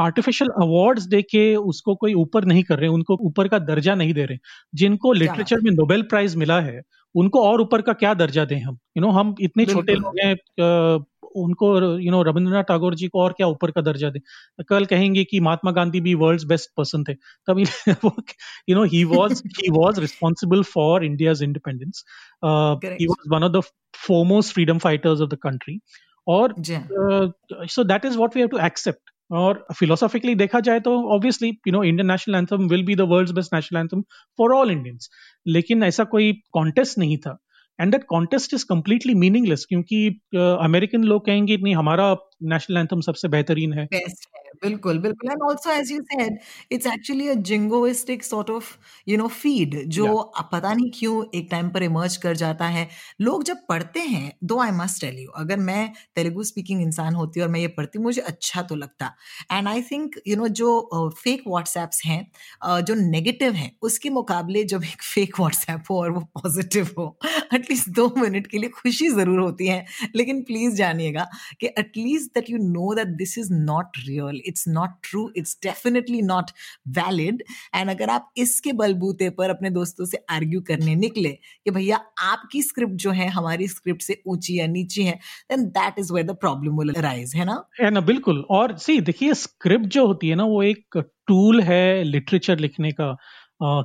आर्टिफिशियल 0.00 0.50
अवार्ड्स 0.62 1.04
देके 1.07 1.54
उसको 1.57 1.95
कोई 1.95 2.14
ऊपर 2.14 2.45
नहीं 2.45 2.62
कर 2.62 2.78
रहे 2.78 2.88
उनको 2.90 3.19
ऊपर 3.23 3.49
का 3.49 3.59
दर्जा 3.61 3.95
नहीं 3.95 4.14
दे 4.14 4.25
रहे। 4.25 4.38
जिनको 4.75 5.12
लिटरेचर 5.12 5.61
में 5.61 5.71
नोबेल 5.71 6.02
प्राइज 6.11 6.37
मिला 6.37 6.61
है 6.61 6.83
उनको 7.14 7.42
और 7.45 7.61
ऊपर 7.61 7.83
का 7.83 7.92
क्या 7.92 8.12
दर्जा 8.14 8.45
दें 8.45 8.61
हम? 8.61 8.78
यू 8.97 9.00
you 9.00 9.02
नो 9.02 9.09
know, 9.09 9.21
हम 9.21 9.35
इतने 9.40 9.64
छोटे 9.66 9.95
लोग 9.95 10.19
हैं 10.21 11.04
उनको 11.35 11.69
यू 12.00 12.11
नो 12.11 12.23
रविंद्रनाथ 12.23 12.64
टैगोर 12.64 12.95
जी 12.95 13.09
को 13.09 13.21
और 13.21 13.33
क्या 13.33 13.47
ऊपर 13.47 13.71
का 13.71 13.81
दर्जा 13.81 14.11
दें? 14.11 14.21
कल 14.69 14.85
कहेंगे 14.85 15.25
कि 15.25 15.40
महात्मा 15.40 15.71
गांधी 15.73 16.00
भी 16.00 16.14
वर्ल्ड्स 16.14 16.45
बेस्ट 16.45 16.71
पर्सन 16.76 17.04
थे। 17.04 17.14
तब 17.49 17.59
you 17.59 18.76
know 18.76 18.85
he 18.85 19.02
was 19.04 19.42
he 19.59 19.71
was 19.73 19.99
responsible 19.99 20.62
for 20.73 21.04
India's 21.04 21.42
independence 21.42 22.04
he 22.45 23.07
was 23.07 23.33
one 23.35 23.45
of 23.45 23.52
the 23.52 23.62
foremost 24.07 24.54
freedom 24.54 24.78
fighters 24.78 25.21
of 25.21 25.31
the 25.31 25.38
country 25.42 25.78
और 26.26 26.54
so 26.61 27.85
that 27.85 28.04
is 28.04 28.16
what 28.16 28.37
we 28.37 28.40
have 28.40 28.49
to 28.49 28.59
accept 28.66 29.11
और 29.32 29.66
philosophically 29.78 30.34
देखा 30.34 30.60
जाए 30.60 30.80
तो 30.80 30.96
obviously 31.14 31.48
you 31.48 31.72
know 31.72 31.82
Indian 31.82 32.10
national 32.10 32.34
anthem 32.34 32.68
will 32.68 32.84
be 32.84 32.94
the 32.94 33.00
world's 33.00 33.32
best 33.32 33.54
national 33.54 33.80
anthem 33.80 34.02
for 34.38 34.54
all 34.54 34.70
Indians 34.70 35.08
लेकिन 35.46 35.82
ऐसा 35.82 36.04
कोई 36.04 36.32
contest 36.52 36.98
नहीं 36.98 37.16
था. 37.16 37.38
And 37.80 37.92
that 37.92 38.04
contest 38.04 38.54
is 38.54 38.64
completely 38.68 39.14
meaningless 39.14 39.66
क्योंकि 39.68 40.06
अमेरिकन 40.36 40.98
uh, 40.98 41.04
लोग 41.04 41.26
कहेंगे 41.26 41.56
नहीं 41.56 41.74
हमारा 41.74 42.14
नेशनल 42.44 42.76
एंथम 42.78 43.00
सबसे 43.00 43.28
बेहतरीन 43.28 43.72
है। 43.72 43.84
बेस्ट 43.87 44.28
है 44.28 44.40
बिल्कुल 44.62 44.99
बिल्कुल। 44.99 45.30
And 45.30 45.42
also 45.42 45.70
as 45.70 45.90
you 45.92 46.00
said 46.04 46.38
it's 46.72 46.87
actually 46.87 47.28
a 47.28 47.34
jingoistic 47.46 48.25
sort 48.25 48.50
of 48.50 48.66
you 49.08 49.16
know 49.18 49.26
feed 49.28 49.76
जो 49.88 50.04
yeah. 50.04 50.42
पता 50.52 50.72
नहीं 50.72 50.90
क्यों 50.94 51.25
एक 51.34 51.49
टाइम 51.50 51.68
पर 51.70 51.82
इमर्ज 51.82 52.16
कर 52.16 52.37
जाता 52.37 52.66
है। 52.66 52.88
लोग 53.20 53.44
जब 53.44 53.56
पढ़ते 53.68 54.00
हैं 54.00 54.32
दो 54.44 54.58
आई 54.61 54.70
मस्ट 54.72 55.00
टेल 55.00 55.18
यू 55.18 55.30
अगर 55.37 55.56
मैं 55.61 55.92
तेलुगु 56.16 56.44
स्पीकिंग 56.44 56.82
इंसान 56.82 57.14
होती 57.14 57.40
और 57.40 57.49
मैं 57.49 57.61
ये 57.61 57.68
पढ़ती 57.76 57.99
मुझे 57.99 58.20
अच्छा 58.22 58.62
तो 58.62 58.76
लगता। 58.76 59.12
And 59.52 59.68
I 59.68 59.82
think 59.82 60.16
you 60.28 60.37
know 60.37 60.49
जो 60.50 60.70
फेक 61.14 61.40
uh, 61.40 61.49
व्हाट्सएप्स 61.49 62.02
हैं 62.06 62.20
uh, 62.66 62.80
जो 62.80 62.94
नेगेटिव 62.96 63.52
हैं 63.52 63.70
उसके 63.82 64.11
मुकाबले 64.11 64.64
जब 64.64 64.84
एक 64.84 65.02
फेक 65.04 65.38
व्हाट्सएप 65.40 65.90
हो 65.90 66.00
और 66.00 66.11
वो 66.11 66.20
पॉजिटिव 66.37 66.88
हो 66.99 67.06
एटलीस्ट 67.54 67.88
दो 67.90 68.08
मिनट 68.18 68.46
के 68.46 68.58
लिए 68.58 68.70
खुशी 68.72 69.08
ज़रूर 69.11 69.40
होती 69.40 69.66
है। 69.66 69.84
लेकिन 70.16 70.42
प्लीज़ 70.42 70.75
जानिएगा 70.76 71.26
कि 71.61 71.66
at least 71.78 72.31
that 72.34 72.50
you 72.50 72.58
know 72.62 72.94
that 72.94 73.08
this 73.16 73.36
is 73.38 73.52
not 73.52 73.98
real 73.98 74.40
it's 74.46 74.68
not 74.68 74.90
true 75.02 75.30
it's 75.36 75.56
definitely 75.62 76.22
not 76.22 76.50
valid 76.98 77.42
and 77.74 77.90
अगर 77.90 78.10
आप 78.10 78.30
इसके 78.36 78.72
बलबूते 78.72 79.30
पर 79.30 79.50
अपने 79.50 79.70
दोस्तों 79.70 80.04
से 80.04 80.18
आर्ग्यू 80.30 80.60
करने 80.60 80.94
निकले 80.96 81.30
कि 81.30 81.70
भैया 81.70 81.96
आपकी 82.22 82.62
स्क्रिप्ट 82.62 82.94
जो 82.94 83.10
है, 83.10 83.28
हमारी 83.28 83.68
स्क्रिप्ट 83.68 84.02
से 84.02 84.20
ऊँची 84.26 84.58
या 84.58 84.66
नीची 84.66 85.04
है 85.04 85.14
then 85.50 85.64
that 85.70 85.98
is 85.98 86.12
where 86.12 86.26
the 86.26 86.36
problem 86.36 86.78
will 86.78 86.92
arise 86.94 87.34
है 87.36 87.44
ना? 87.44 87.62
है 87.80 87.90
ना, 87.90 88.00
बिल्कुल। 88.00 88.44
और 88.50 88.76
सी 88.78 89.00
देखिए 89.00 89.34
स्क्रिप्ट 89.34 89.86
जो 89.86 90.06
होती 90.06 90.28
है 90.28 90.34
ना, 90.34 90.44
वो 90.44 90.62
एक 90.62 90.98
टूल 91.26 91.60
है 91.60 92.02
लिटरेचर 92.04 92.58
लिखने 92.58 92.92
का 93.00 93.16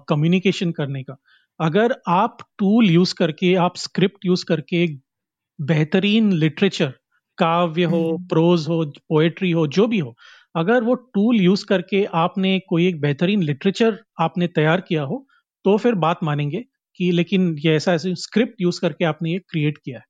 कम्युनिकेशन 0.10 0.72
करने 0.72 1.04
का। 1.04 1.18
अगर 1.60 1.96
आप 2.08 2.38
टूल 2.60 2.90
यूज़ 2.90 3.14
करके, 3.16 3.54
आप 3.56 3.78
स्क्रिप्ट 3.78 4.26
यूज़ 4.26 4.46
करके, 4.46 4.86
बेहतरीन 5.60 6.32
लिटरेचर 6.34 6.94
काव्य 7.38 7.84
हो 7.84 8.18
प्रोज 8.30 8.68
हम्म। 8.68 8.78
हो 8.78 8.86
पोएट्री 9.10 9.52
हो 9.52 9.68
जो 9.68 9.88
भी 9.88 10.00
हो 10.00 10.16
अगर 10.56 10.84
वो 10.84 10.94
टूल 10.96 11.36
यूज़ 11.36 11.66
करके 11.66 12.04
आपने 12.14 12.60
कोई 12.60 12.88
एक 12.88 13.02
बेहतरीन 13.02 13.44
लिटरेचर 13.44 13.98
आपने 14.22 14.48
तैयार 14.48 14.82
किया 14.82 15.04
हो 15.04 15.26
तो 15.66 15.78
फिर 15.78 15.96
बात 15.96 16.20
मानेंगे 16.24 16.64
कि 17.00 17.12
लेकिन 17.12 17.56
ये 17.60 17.76
ऐसा 17.76 17.94
ऐसे 17.94 18.16
स्क्रिप्ट 18.16 18.62
यूज़ 18.62 18.82
करके 18.82 19.06
आपने 19.06 19.32
ये 19.32 19.40
क्रिएट 19.40 19.78
किया 19.78 19.98
है। 19.98 20.04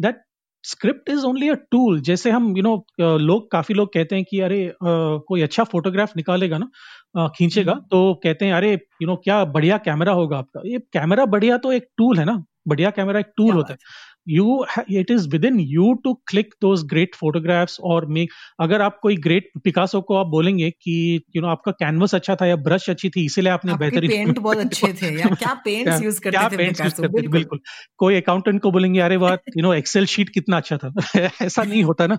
That 0.00 0.22
script 0.64 1.10
is 1.10 1.24
only 1.24 1.48
a 1.48 1.54
tool 1.54 2.00
जैसे 2.00 2.30
हम 2.30 2.48
यू 2.48 2.54
you 2.54 2.64
नो 2.64 2.86
know, 3.00 3.20
लोग 3.20 3.50
काफ़ी 3.50 3.74
लोग 3.74 3.92
कहते 3.92 4.16
हैं 4.16 4.24
कि 4.30 4.40
अरे 4.40 4.68
uh, 4.68 5.20
कोई 5.28 5.42
अच्छा 5.42 5.64
फोटोग्राफ 5.64 6.16
निकालेगा 6.16 6.58
ना 6.58 7.28
खींचेगा 7.28 7.72
हम्म। 7.72 7.82
तो 7.90 8.14
कहते 8.14 8.44
हैं 8.44 8.52
अरे 8.52 8.72
यू 8.72 8.76
you 8.76 9.06
नो 9.06 9.12
know, 9.12 9.24
क्या 9.24 9.44
बढ़िया 9.44 9.78
कैमरा 9.78 10.12
होगा 10.12 10.38
आपका। 10.38 10.60
ये 10.64 10.78
कैमरा 10.78 11.24
बढ़िया 11.26 11.56
तो 11.56 11.72
एक 11.72 11.86
टूल 11.96 12.18
है 12.18 12.24
ना 12.24 12.44
बढ़िया 12.68 12.90
कैमरा 12.90 13.20
एक 13.20 13.26
टूल 13.36 13.54
होता 13.54 13.72
है। 13.72 13.78
You 14.26 14.66
it 14.90 15.10
is 15.10 15.28
within 15.28 15.58
you 15.58 15.98
to 16.04 16.14
click 16.26 16.46
those 16.60 16.82
great 16.82 17.14
photographs 17.14 17.80
और 17.80 18.06
make 18.12 18.28
अगर 18.60 18.82
आप 18.82 18.98
कोई 19.02 19.16
ग्रेट 19.16 19.50
पिकासो 19.64 20.00
को 20.00 20.16
आप 20.16 20.26
बोलेंगे 20.26 20.70
कि 20.70 21.20
यू 21.36 21.42
नो 21.42 21.48
आपका 21.48 21.72
कैनवस 21.72 22.14
अच्छा 22.14 22.36
था 22.36 22.46
या 22.46 22.56
ब्रश 22.56 22.90
अच्छी 22.90 23.10
थी 23.10 23.24
इसीलिए 23.24 23.52
आपने 23.52 23.74
बेहतरीन 23.74 24.10
पेंट 24.10 24.38
बहुत 24.38 24.58
अच्छे 24.66 24.92
थे 24.92 25.20
या 25.20 25.26
क्या 25.26 25.54
पेंट्स 25.54 26.02
यूज़ 26.02 26.20
करते 26.20 26.30
क्या 26.30 26.48
थे 26.48 26.56
पेंट्स 26.56 26.80
यूज़ 26.80 26.94
करते 26.94 27.08
बिल्कुल।, 27.08 27.32
बिल्कुल। 27.32 27.60
कोई 27.96 28.16
अकाउंटेंट 28.16 28.62
को 28.62 28.70
बोलेंगे 28.70 29.00
अरे 29.00 29.16
वाह 29.16 29.32
यू 29.32 29.62
नो 29.62 29.74
एक्सेल 29.74 30.06
शीट 30.06 30.28
कितना 30.28 30.56
अच्छा 30.56 30.76
था। 30.76 30.92
ऐसा 31.42 31.62
नहीं 31.62 31.82
होता 31.82 32.06
ना। 32.06 32.18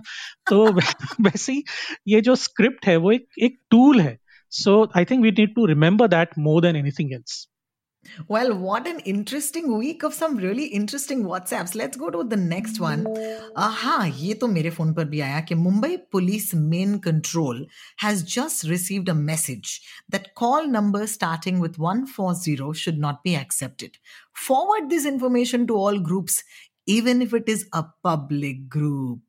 तो 0.50 0.72
वैसे 1.20 1.52
ही 1.52 1.64
ये 2.08 2.20
जो 2.20 2.34
स्क्रिप्ट 2.34 2.86
है 2.86 2.96
वो 2.96 3.12
एक 3.12 3.26
एक 3.42 3.58
टूल 3.70 4.00
है। 4.00 4.18
So 4.50 4.90
I 4.96 5.04
think 5.04 5.22
we 5.22 5.30
need 5.30 5.54
to 5.54 5.66
remember 5.66 6.08
that 6.08 6.28
more 6.38 6.62
than 6.62 6.76
anything 6.76 7.12
else 7.12 7.48
Well, 8.27 8.57
what 8.57 8.87
an 8.87 8.99
interesting 8.99 9.77
week 9.77 10.03
of 10.03 10.13
some 10.13 10.37
really 10.37 10.65
interesting 10.65 11.23
WhatsApps. 11.23 11.75
Let's 11.75 11.97
go 11.97 12.09
to 12.09 12.23
the 12.23 12.37
next 12.37 12.79
one. 12.79 13.05
हाँ 13.57 14.07
ये 14.07 14.33
तो 14.33 14.47
मेरे 14.47 14.69
फोन 14.69 14.93
पर 14.93 15.05
भी 15.05 15.19
आया 15.21 15.41
कि 15.49 15.55
Mumbai 15.55 15.97
police 16.11 16.53
main 16.55 16.97
control 17.07 17.65
has 17.97 18.23
just 18.23 18.67
received 18.69 19.09
a 19.09 19.13
message 19.13 19.81
that 20.09 20.33
call 20.35 20.67
number 20.67 21.05
starting 21.07 21.59
with 21.59 21.77
140 21.77 22.73
should 22.73 22.97
not 22.97 23.23
be 23.23 23.35
accepted. 23.35 23.97
Forward 24.33 24.89
this 24.89 25.05
information 25.05 25.67
to 25.67 25.75
all 25.75 25.99
groups, 25.99 26.43
even 26.85 27.21
if 27.21 27.33
it 27.33 27.49
is 27.49 27.67
a 27.73 27.83
public 28.03 28.67
group. 28.69 29.21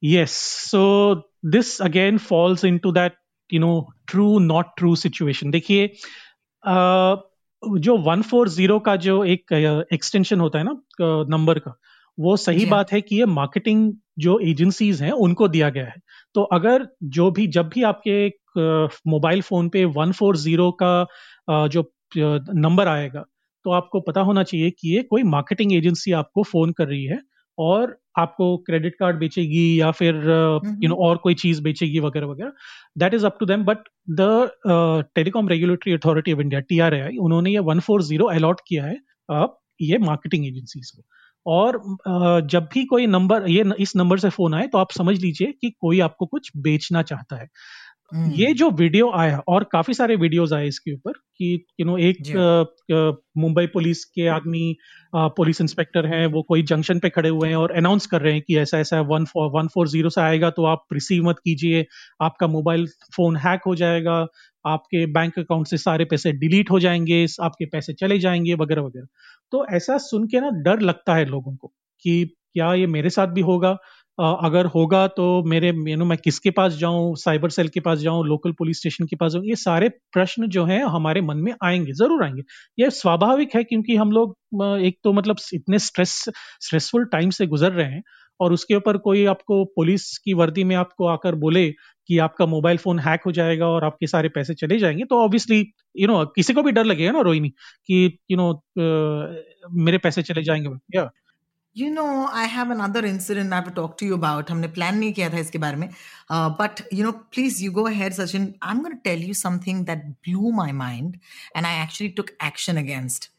Yes. 0.00 0.32
So 0.32 1.24
this 1.42 1.78
again 1.80 2.18
falls 2.18 2.64
into 2.64 2.92
that, 2.92 3.16
you 3.50 3.60
know, 3.60 3.88
true, 4.06 4.40
not 4.40 4.76
true 4.76 4.96
situation. 4.96 5.50
देखिए, 5.50 5.90
uh, 6.62 7.16
जो 7.63 7.97
140 7.99 8.79
का 8.79 8.95
जो 8.97 9.23
एक 9.25 9.53
extension 9.93 10.39
होता 10.39 10.59
है 10.59 10.65
ना 10.65 10.75
number 11.29 11.59
का 11.59 11.73
वो 12.17 12.35
सही 12.37 12.65
बात 12.65 12.91
है 12.91 13.01
कि 13.01 13.15
ये 13.15 13.25
मार्केटिंग 13.27 13.91
जो 14.19 14.37
एजेंसीज 14.41 15.01
हैं 15.01 15.11
उनको 15.13 15.47
दिया 15.47 15.69
गया 15.69 15.85
है। 15.85 15.95
तो 16.35 16.41
अगर 16.53 16.87
जो 17.11 17.29
भी 17.31 17.47
जब 17.47 17.69
भी 17.69 17.83
आपके 17.83 18.27
मोबाइल 19.09 19.41
फ़ोन 19.41 19.69
पे 19.69 19.83
140 19.87 20.71
का 20.83 21.05
जो 21.67 21.83
नंबर 22.17 22.87
आएगा 22.87 23.23
तो 23.65 23.71
आपको 23.71 23.99
पता 24.01 24.21
होना 24.21 24.43
चाहिए 24.43 24.69
कि 24.71 24.95
ये 24.95 25.01
कोई 25.03 25.23
मार्केटिंग 25.25 25.73
एजेंसी 25.73 26.11
आपको 26.13 26.43
फ़ोन 26.43 26.71
कर 26.71 26.87
रही 26.87 27.03
है। 27.05 27.19
और 27.57 27.97
आपको 28.19 28.45
क्रेडिट 28.57 28.95
कार्ड 28.99 29.17
बेचेगी 29.19 29.79
या 29.79 29.89
फिर 29.91 30.15
यू 30.83 30.89
नो 30.89 30.95
और 31.07 31.17
कोई 31.17 31.33
चीज़ 31.35 31.61
बेचेगी 31.63 31.99
वगैरह 31.99 32.27
वगैरह। 32.27 32.51
That 32.97 33.13
is 33.13 33.25
up 33.25 33.37
to 33.39 33.45
them 33.45 33.63
but 33.65 33.77
the 34.11 34.29
Telecom 35.15 35.49
Regulatory 35.49 35.93
Authority 35.93 36.33
of 36.33 36.41
India 36.41 36.59
T 36.61 36.79
R 36.79 36.95
I 36.95 37.17
उन्होंने 37.17 37.51
ये 37.51 37.59
वन 37.69 37.79
फोर 37.79 38.03
ज़ीरो 38.03 38.25
अलॉट 38.25 38.61
किया 38.67 38.85
है 38.85 38.97
uh, 39.29 39.47
ये 39.81 39.97
मार्केटिंग 39.97 40.45
एजेंसीज 40.47 40.89
को। 40.89 41.03
और 41.45 41.75
uh, 41.77 42.47
जब 42.49 42.67
भी 42.73 42.85
कोई 42.85 43.07
नंबर 43.07 43.49
ये 43.49 43.63
इस 43.79 43.95
नंबर 43.95 44.19
से 44.19 44.29
फ़ोन 44.29 44.53
आए 44.53 44.67
तो 44.67 44.77
आप 44.77 44.91
समझ 44.91 45.17
लीजिए 45.21 45.51
कि 45.61 45.69
कोई 45.81 45.99
आपको 45.99 46.25
कुछ 46.25 46.51
बेचना 46.57 47.01
चाहता 47.01 47.35
है। 47.35 47.47
ये 48.13 48.53
जो 48.53 48.69
वीडियो 48.69 49.09
आया 49.11 49.37
और 49.47 49.63
काफ़ी 49.71 49.93
सारे 49.93 50.15
वीडियोस 50.15 50.53
आए 50.53 50.67
इसके 50.67 50.93
ऊपर 50.93 51.11
कि 51.11 51.65
यू 51.79 51.85
नो 51.85 51.97
एक 51.97 52.17
मुंबई 53.37 53.65
पुलिस 53.67 54.03
के 54.05 54.27
आदमी 54.27 54.75
पुलिस 55.15 55.61
इंस्पेक्टर 55.61 56.05
हैं 56.05 56.25
वो 56.27 56.41
कोई 56.41 56.63
जंक्शन 56.63 56.99
पे 56.99 57.09
खड़े 57.09 57.29
हुए 57.29 57.49
हैं 57.49 57.55
और 57.55 57.71
अनाउंस 57.71 58.05
कर 58.05 58.21
रहे 58.21 58.33
हैं 58.33 58.41
कि 58.47 58.57
ऐसा 58.57 58.79
ऐसा 58.79 59.01
one 59.01 59.25
four 59.25 59.49
one 59.51 59.67
four 59.67 59.87
zero 59.87 60.09
से 60.09 60.21
आएगा 60.21 60.49
तो 60.49 60.65
आप 60.65 60.85
रिसीव 60.93 61.23
मत 61.23 61.39
कीजिए 61.39 61.85
आपका 62.21 62.47
मोबाइल 62.47 62.87
फ़ोन 63.15 63.37
हैक 63.37 63.61
हो 63.67 63.75
जाएगा 63.75 64.25
आपके 64.65 65.05
बैंक 65.05 65.39
अकाउंट 65.39 65.67
से 65.67 65.77
सारे 65.77 66.05
पैसे 66.05 66.31
डिलीट 66.31 66.71
हो 66.71 66.79
जाएँगे 66.79 67.25
आपके 67.41 67.65
पैसे 67.65 67.93
चले 67.93 68.19
जाएँगे 68.19 68.53
वगैरह 68.53 68.81
वगैरह। 68.81 69.07
तो 69.51 69.65
ऐसा 69.67 69.97
सुन 69.97 70.27
के 70.27 70.39
ना 70.39 70.49
डर 70.65 70.79
लगता 70.79 71.15
है 71.15 71.25
लोगों 71.25 71.55
को 71.55 71.67
कि 72.01 72.25
क्या 72.53 72.73
ये 72.73 72.87
मेरे 72.87 73.09
साथ 73.09 73.27
भी 73.27 73.41
होगा 73.41 73.77
अगर 74.19 74.65
होगा 74.65 75.05
तो 75.07 75.23
मेरे 75.43 75.67
यू 75.87 75.95
नो 75.97 76.05
मैं 76.05 76.17
किसके 76.17 76.51
पास 76.51 76.73
जाऊँ 76.73 77.15
साइबर 77.15 77.49
सेल 77.49 77.67
के 77.69 77.79
पास 77.79 77.97
जाऊँ 77.99 78.25
लोकल 78.27 78.51
पुलिस 78.51 78.77
स्टेशन 78.79 79.05
के 79.05 79.15
पास 79.15 79.31
जाऊँ 79.31 79.45
ये 79.45 79.55
सारे 79.55 79.89
प्रश्न 80.13 80.47
जो 80.49 80.63
हैं 80.65 80.83
हमारे 80.85 81.21
मन 81.21 81.37
में 81.37 81.53
आएँगे 81.63 81.93
ज़रूर 81.93 82.23
आएँगे। 82.23 82.41
ये 82.79 82.89
स्वाभाविक 82.91 83.55
है 83.55 83.63
क्योंकि 83.63 83.95
हम 83.95 84.11
लोग 84.11 84.35
एक 84.81 84.97
तो 85.03 85.13
मतलब 85.13 85.37
इतने 85.53 85.79
स्ट्रेस 85.79 86.13
स्ट्रेसफुल 86.61 87.05
टाइम 87.05 87.29
से 87.31 87.47
गुजर 87.47 87.71
रहे 87.71 87.87
हैं 87.87 88.01
और 88.39 88.53
उसके 88.53 88.75
ऊपर 88.75 88.97
कोई 88.97 89.25
आपको 89.25 89.63
पुलिस 89.65 90.17
की 90.17 90.33
वर्दी 90.33 90.63
में 90.63 90.75
आपको 90.75 91.07
आकर 91.07 91.35
बोले 91.35 91.69
कि 92.09 92.17
आपका 92.19 92.45
मोबाइल 92.45 92.77
फ़ोन 92.77 92.99
हैक 92.99 93.21
हो 93.25 93.31
जाएगा 93.31 93.67
और 93.67 93.83
आपके 93.83 94.07
सारे 94.07 94.29
पैसे 94.29 94.53
चले 94.53 94.77
जाएँगे 94.79 95.03
तो 95.03 95.19
ऑब्वियसली 95.23 95.63
यू 95.95 96.07
नो 96.07 96.23
किसी 96.25 96.53
को 96.53 96.63
भी 96.63 96.71
डर 96.71 96.85
लगेगा 96.85 97.11
ना 97.11 97.21
रोहिणी 97.21 97.49
कि 97.49 98.03
you 98.31 98.37
you 98.37 98.37
know 98.37 98.51
know, 98.51 98.59
uh, 99.69 99.75
मेरे 99.77 99.97
पैसे 99.97 100.21
चले 100.21 100.43
जाएँगे। 100.43 100.69
या 100.97 101.09
you 101.77 101.93
know 101.93 102.25
I 102.25 102.47
have 102.47 102.71
another 102.71 103.05
incident 103.05 103.53
I 103.53 103.61
talk 103.75 103.97
to 103.99 104.05
you 104.07 104.17
about 104.17 104.51
हमने 104.51 104.67
प्लान 104.67 104.97
नहीं 104.97 105.13
किया 105.13 105.29
था 105.29 105.37
इसके 105.37 105.57
बारे 105.57 105.75
में। 105.75 105.89
But 106.31 106.81
you 106.93 107.03
know 107.03 107.11
please 107.11 107.63
you 107.63 107.71
go 107.71 107.83
ahead 107.83 108.13
Sachin 108.13 108.53
I 108.63 108.71
am 108.71 108.81
gonna 108.81 108.99
tell 109.03 109.23
you 109.23 109.33
something 109.33 109.85
that 109.85 110.05
blew 110.05 110.51
my 110.51 110.71
mind 110.71 111.15
and 111.57 111.65
I 111.65 111.83
actually 111.83 112.11
took 112.11 112.25
action 112.45 112.77
against 112.77 113.31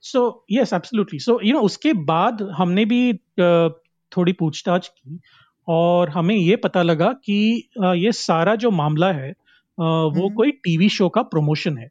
so 0.00 0.44
yes 0.50 0.72
absolutely 0.72 1.18
so 1.18 1.40
you 1.44 1.52
know 1.52 1.60
उसके 1.60 1.92
बाद 1.92 2.42
हमने 2.56 2.84
भी 2.84 3.12
uh, 3.12 3.72
थोड़ी 4.16 4.32
पूछताछ 4.32 4.88
की 4.88 5.20
और 5.68 6.10
हमें 6.10 6.36
ये 6.36 6.56
पता 6.56 6.82
लगा 6.82 7.12
कि 7.12 7.68
uh, 7.80 7.94
ये 7.94 8.12
सारा 8.12 8.54
जो 8.54 8.70
मामला 8.70 9.12
है 9.12 9.32
uh, 9.32 9.38
वो 9.80 10.10
mm-hmm. 10.10 10.36
कोई 10.36 10.50
टीवी 10.50 10.88
शो 10.88 11.08
का 11.08 11.22
प्रमोशन 11.22 11.78
है। 11.78 11.88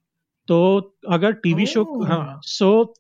तो 0.47 0.57
अगर 1.09 1.31
टीवी. 1.31 1.65
शो 1.65 2.03
हाँ 2.05 2.39
सो 2.43 2.93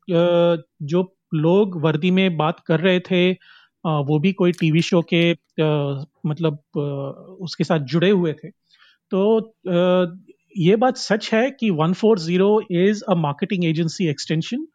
जो 0.81 1.17
लोग 1.31 1.79
वर्दी 1.83 2.11
में 2.11 2.37
बात 2.37 2.59
कर 2.67 2.79
रहे 2.79 2.99
थे 3.01 3.31
वो 3.83 4.19
भी 4.19 4.31
कोई 4.33 4.51
टीवी 4.53 4.81
शो 4.83 5.01
के 5.13 5.31
मतलब 6.27 6.59
उसके 7.41 7.63
साथ 7.63 7.79
जुड़े 7.91 8.09
हुए 8.09 8.33
थे। 8.33 8.49
तो 9.11 9.53
ये 10.57 10.75
बात 10.77 10.97
सच 10.97 11.29
है 11.33 11.49
कि 11.51 11.69
140 11.71 11.93
four 11.95 12.19
zero 12.19 12.49
is 12.73 13.03
a 13.05 13.15
marketing 13.17 13.65
agency 13.65 14.07
extension 14.09 14.65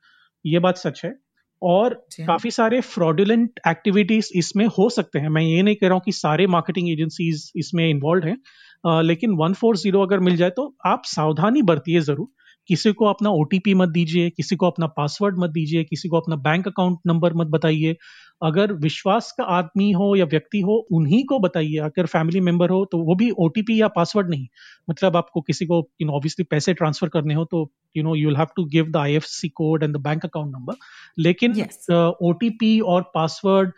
ये 0.45 0.59
बात 0.61 0.77
सच 0.79 1.01
है। 1.05 1.15
और 1.63 1.95
काफ़ी 2.21 2.51
सारे 2.51 2.81
फ्रॉडुलेंट 2.83 3.61
एक्टिविटीज़ 3.69 4.31
इसमें 4.39 4.65
हो 4.79 4.89
सकते 4.91 5.19
हैं। 5.19 5.29
मैं 5.29 5.43
ये 5.43 5.63
नहीं 5.63 5.77
कह 5.77 5.87
रहा 5.87 5.95
हूँ 5.95 6.03
कि 6.05 6.13
सारे 6.13 6.47
मार्केटिंग 6.49 6.89
एजेंसीज 6.91 7.51
इसमें 7.57 7.89
इन्वॉल्व 7.89 8.27
हैं 8.27 9.03
लेकिन 9.03 9.37
140 9.39 10.03
अगर 10.03 10.21
मिल 10.21 10.37
जाए 10.37 10.51
तो 10.57 10.75
आप 10.87 11.03
सावधानी 11.07 11.63
बरतिए 11.65 12.01
ज़रूर। 12.03 12.29
किसी 12.69 12.93
को 12.93 13.05
अपना 13.05 13.31
ओटीपी 13.31 13.75
मत 13.75 13.89
दीजिए 13.89 14.31
किसी 14.31 14.57
को 14.57 14.67
अपना 14.67 14.87
पासवर्ड 14.87 15.39
मत 15.39 15.51
दीजिए 15.51 15.85
किसी 15.85 16.09
को 16.09 16.17
अपना 16.17 16.37
बैंक 16.37 16.69
अकाउंट 16.69 16.99
नंबर 17.07 17.35
मत 17.35 17.47
बताइए। 17.47 17.97
अगर 18.43 18.73
विश्वास 18.73 19.35
का 19.39 19.45
आदमी 19.45 19.93
हो 19.93 20.17
या 20.17 20.25
व्यक्ति 20.25 20.61
हो 20.61 20.87
उन्हीं 20.93 21.25
को 21.25 21.39
बताइए। 21.39 21.77
अगर 21.77 22.07
फैमिली 22.07 22.41
मेंबर 22.41 22.71
हो 22.71 22.85
तो 22.85 22.99
वो 22.99 23.15
भी 23.15 23.31
ओटीपी 23.31 23.81
या 23.81 23.89
पासवर्ड 23.89 24.31
नहीं। 24.31 24.47
मतलब 24.91 25.17
आपको 25.17 25.41
किसी 25.41 25.67
को 25.67 25.91
यू 26.03 26.07
नो 26.07 26.13
ऑब्वियसली 26.13 26.45
पैसे 26.51 26.75
ट्रांसफ़र 26.75 27.09
करने 27.09 27.35
हो 27.35 27.45
तो 27.45 27.73
you 27.97 28.03
know 28.03 28.15
you 28.15 28.35
have 28.35 28.47
to 28.57 28.65
give 28.65 28.91
the 28.91 28.97
IFSC 28.97 29.49
code 29.49 29.83
and 29.83 29.97
the 29.97 30.01
bank 30.01 30.25
account 30.25 30.53
number 30.57 30.75
लेकिन 31.19 31.53
ओ 31.53 31.55
yes. 31.55 32.83
uh, 32.83 32.83
और 32.83 33.03
पासवर्ड 33.15 33.73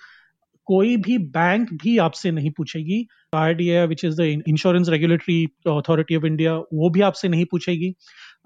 कोई 0.66 0.96
भी 0.96 1.18
बैंक 1.18 1.72
भी 1.72 1.98
आपसे 1.98 2.30
नहीं 2.30 2.50
पूछेगी। 2.50 3.06
RDA 3.34 3.86
which 3.86 4.04
is 4.04 4.16
the 4.16 4.20
Insurance 4.20 4.88
Regulatory 4.88 5.44
Authority 5.66 6.16
of 6.16 6.26
India 6.26 6.56
वो 6.56 6.90
भी 6.90 7.00
आपसे 7.00 7.28
नहीं 7.28 7.44
पूछेगी। 7.44 7.94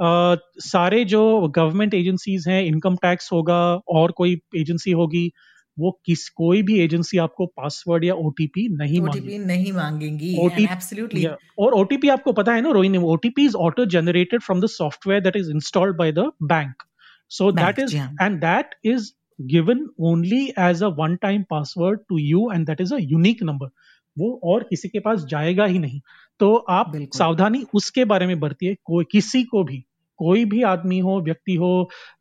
Uh, 0.00 0.36
सारे 0.60 1.04
जो 1.04 1.22
गवर्नमेंट 1.48 1.94
एजेंसीज 1.94 2.48
हैं 2.48 2.62
इनकम 2.64 2.96
टैक्स 2.96 3.32
होगा 3.32 3.62
और 3.90 4.12
कोई 4.12 4.40
एजेंसी 4.56 4.90
होगी 4.90 5.30
वो 5.78 5.90
किस 6.06 6.28
कोई 6.28 6.62
भी 6.62 6.78
एजेंसी 6.80 7.18
आपको 7.18 7.46
पासवर्ड 7.46 8.04
या 8.04 8.14
ओटीपी 8.14 8.68
नहीं 8.76 9.00
ओटीपी 9.00 9.38
नहीं 9.38 9.72
मांगेंगी 9.72 10.36
ओटीपी 10.38 11.24
और 11.58 11.74
ओटीपी 11.74 12.08
आपको 12.08 12.32
पता 12.32 12.52
है 12.52 12.60
ना 12.60 12.70
Rohini 12.70 12.98
OTP 12.98 13.44
is 13.44 13.56
auto 13.56 13.84
generated 13.86 14.42
from 14.42 14.60
the 14.60 14.66
software 14.66 15.22
that 15.22 15.36
is 15.36 15.50
installed 15.50 15.96
by 15.96 16.12
the 16.12 16.30
bank 16.42 16.82
so 17.30 17.50
that 17.52 17.78
is 17.78 17.96
and 17.96 18.40
that 18.40 18.74
is 18.84 19.12
given 19.42 19.86
only 20.00 20.44
as 20.58 20.82
a 20.82 20.88
one 20.98 21.16
time 21.16 21.42
password 21.50 22.00
to 22.08 22.18
you 22.18 22.50
and 22.52 22.66
that 22.66 22.80
is 22.80 22.94
a 22.94 22.98
unique 23.00 23.42
number 23.42 23.70
वो 24.16 24.40
और 24.44 24.62
किसी 24.62 24.88
के 24.88 25.00
पास 25.00 25.24
जाएगा 25.24 25.64
ही 25.64 25.78
नहीं। 25.78 26.00
तो 26.40 26.54
आप 26.70 26.92
सावधानी 27.14 27.64
उसके 27.74 28.04
बारे 28.04 28.26
में 28.26 28.40
बरती 28.40 28.66
है 28.66 28.76
कोई 28.84 29.04
किसी 29.12 29.42
को 29.44 29.64
भी 29.64 29.84
कोई 30.18 30.44
भी 30.44 30.62
आदमी 30.62 30.98
हो 30.98 31.20
व्यक्ति 31.20 31.54
हो 31.54 31.70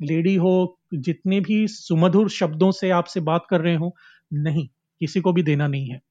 लेडी 0.01 0.35
हो 0.35 0.53
जितने 0.93 1.39
भी 1.39 1.67
सुमधुर 1.67 2.29
शब्दों 2.29 2.71
से 2.71 2.89
आपसे 2.91 3.19
बात 3.21 3.45
कर 3.49 3.61
रहे 3.61 3.75
हो 3.75 3.95
नहीं 4.33 4.67
किसी 5.01 5.21
को 5.21 5.33
भी 5.33 5.43
देना 5.43 5.67
नहीं 5.67 5.87
है। 5.89 6.01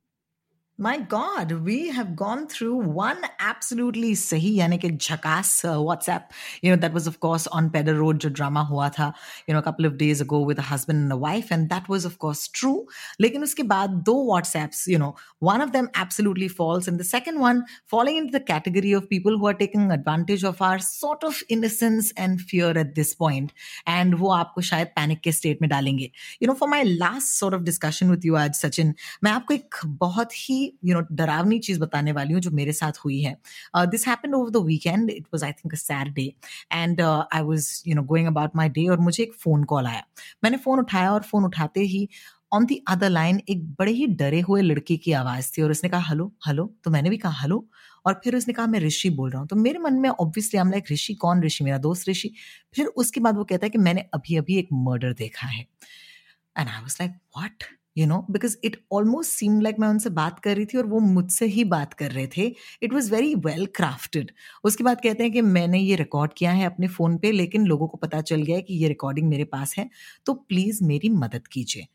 My 0.80 0.98
God, 0.98 1.54
we 1.64 1.88
have 1.88 2.18
gone 2.18 2.50
through 2.50 2.76
one 2.76 3.22
absolutely 3.40 4.12
sahi, 4.12 4.58
yani 4.58 4.78
ke 4.78 4.90
jhakas 4.98 5.64
uh, 5.64 5.78
WhatsApp. 5.78 6.32
You 6.62 6.70
know, 6.70 6.76
that 6.76 6.92
was 6.92 7.08
of 7.08 7.22
course 7.22 7.48
on 7.48 7.70
Pedder 7.70 7.98
Road, 7.98 8.20
jo 8.20 8.28
drama 8.28 8.66
hua 8.66 8.90
tha, 8.90 9.14
you 9.48 9.54
know, 9.54 9.62
a 9.62 9.64
couple 9.64 9.86
of 9.86 9.98
days 9.98 10.20
ago 10.20 10.42
with 10.42 10.60
a 10.60 10.62
husband 10.64 11.02
and 11.02 11.14
a 11.14 11.16
wife. 11.16 11.50
And 11.50 11.70
that 11.70 11.88
was 11.88 12.04
of 12.04 12.20
course 12.20 12.50
true. 12.50 12.88
Lekin 13.22 13.42
uske 13.42 13.66
baad 13.66 14.04
do 14.04 14.12
WhatsApps, 14.12 14.86
you 14.86 14.98
know, 14.98 15.16
one 15.40 15.62
of 15.62 15.72
them 15.72 15.90
absolutely 15.96 16.50
false. 16.50 16.90
And 16.90 17.00
the 17.00 17.06
second 17.06 17.40
one 17.40 17.64
falling 17.86 18.18
into 18.18 18.34
the 18.34 18.42
category 18.42 18.92
of 18.92 19.10
people 19.10 19.38
who 19.38 19.48
are 19.48 19.54
taking 19.54 19.90
advantage 19.92 20.44
of 20.44 20.62
our 20.62 20.80
sort 20.80 21.24
of 21.24 21.42
innocence 21.48 22.12
and 22.18 22.42
fear 22.42 22.78
at 22.78 22.96
this 22.96 23.16
point. 23.16 23.54
And 23.88 24.20
wo 24.20 24.32
aapko 24.32 24.66
shayad 24.74 24.94
panic 24.94 25.24
ke 25.24 25.34
state 25.34 25.62
mein 25.62 25.70
dalenge. 25.70 26.12
You 26.42 26.48
know, 26.48 26.56
for 26.56 26.68
my 26.68 26.84
last 26.84 27.40
sort 27.40 27.54
of 27.54 27.64
discussion 27.64 28.10
with 28.10 28.26
you, 28.26 28.34
Aj 28.34 28.50
Sachin, 28.50 28.94
मैं 29.24 29.32
आपको 29.32 29.54
एक 29.54 29.82
बहुत 30.04 30.34
ही 30.34 30.66
you 30.85 30.95
know 30.95 31.01
डरावनी 31.13 31.59
चीज़ 31.59 31.81
बताने 31.81 32.13
वाली 32.13 32.33
हूँ 32.33 32.41
जो 32.41 32.51
मेरे 32.51 32.73
साथ 32.73 32.99
हुई 33.05 33.21
है। 33.21 33.37
This 33.77 34.07
happen 34.09 34.35
over 34.35 34.51
the 34.51 34.65
weekend 34.67 35.11
it 35.11 35.27
was 35.35 35.45
I 35.45 35.53
think 35.53 35.75
Saturday 35.77 36.33
and 36.73 37.01
I 37.01 37.41
was 37.41 37.71
you 37.87 37.95
know 37.95 38.03
going 38.05 38.27
about 38.29 38.57
my 38.57 38.69
day 38.69 38.87
और 38.89 39.01
मुझे 39.01 39.23
एक 39.23 39.35
फ़ोन 39.35 39.65
कॉल 39.65 39.87
आया। 39.87 40.03
मैंने 40.45 40.57
फ़ोन 40.59 40.79
उठाया 40.79 41.13
और 41.13 41.23
फ़ोन 41.23 41.45
उठाते 41.45 41.81
ही 41.81 42.09
ऑन 42.53 42.65
दी 42.67 42.83
अदर 42.89 43.11
लाइन 43.11 43.41
एक 43.49 43.65
बड़े 43.79 43.93
ही 43.93 44.07
डरे 44.21 44.41
हुए 44.41 44.63
लड़के 44.63 44.97
की 44.97 45.13
आवाज़ 45.13 45.51
थी 45.57 45.63
और 45.63 45.71
उसने 45.71 45.91
कहा, 45.91 46.09
हेलो 46.09 46.33
हेलो। 46.47 46.65
तो 46.85 46.91
मैंने 46.91 47.11
भी 47.11 47.17
कहा, 47.17 47.41
हेलो। 47.41 47.67
और 48.07 48.21
फिर 48.25 48.37
उसने 48.37 48.55
कहा, 48.55 48.67
मैं 48.67 48.81
ऋषि 48.81 49.11
बोल 49.11 49.31
रहा 49.31 49.41
हूँ। 49.41 49.49
तो 49.49 49.57
मेरे 49.57 49.79
मन 49.79 49.95
में 49.95 50.09
ऑब्वियसली 50.11 50.61
हम 50.61 50.71
लाइक 50.71 50.85
ऋषि, 50.93 51.15
कौन 51.15 51.43
ऋषि? 51.45 51.65
मेरा 51.65 51.79
दोस्त 51.79 52.09
ऋषि? 52.09 52.33
फिर 52.75 52.87
उसके 52.87 53.21
बाद 53.21 53.37
वो 53.37 53.45
कहता 53.45 53.67
है 53.67 53.71
कि 53.71 53.79
मैंने 53.79 54.05
अभी 54.15 54.37
अभी 54.37 54.57
एक 54.59 54.69
मर्डर 54.73 55.13
देखा 55.15 55.47
है। 55.47 55.61
And 55.61 56.69
I 56.69 56.81
was 56.83 56.97
like 57.01 57.13
what 57.37 57.65
you 57.97 58.07
know 58.07 58.25
because 58.31 58.57
it 58.65 58.77
almost 58.93 59.33
seem 59.33 59.61
like 59.61 59.79
मैं 59.79 59.89
उनसे 59.89 60.11
बात 60.13 60.39
कर 60.41 60.57
रही 60.57 60.67
थी 60.67 60.79
और 60.79 60.87
वो 60.87 61.01
मुझसे 61.01 61.47
ही 61.47 61.65
बात 61.67 61.95
कर 61.95 62.11
रहे 62.11 62.27
थे। 62.37 62.47
It 62.83 62.93
was 62.93 63.11
very 63.13 63.35
well 63.37 63.67
crafted 63.77 64.33
उसके 64.65 64.85
बाद 64.85 65.01
कहते 65.01 65.23
हैं 65.23 65.33
कि 65.33 65.43
मैंने 65.43 65.79
ये 65.79 65.97
रिकॉर्ड 65.97 66.33
किया 66.37 66.53
है 66.53 66.67
अपने 66.67 66.89
फ़ोन 66.89 67.17
पे, 67.19 67.33
लेकिन 67.33 67.67
लोगों 67.67 67.89
को 67.89 67.97
पता 67.99 68.21
चल 68.23 68.43
गया 68.43 68.57
है 68.57 68.63
कि 68.63 68.75
ये 68.75 68.89
रिकॉर्डिंग 68.89 69.29
मेरे 69.29 69.45
पास 69.47 69.75
है 69.79 69.89
तो 70.27 70.35
प्लीज़ 70.35 70.85
मेरी 70.85 71.09
मदद 71.11 71.47
कीजिए। 71.47 71.87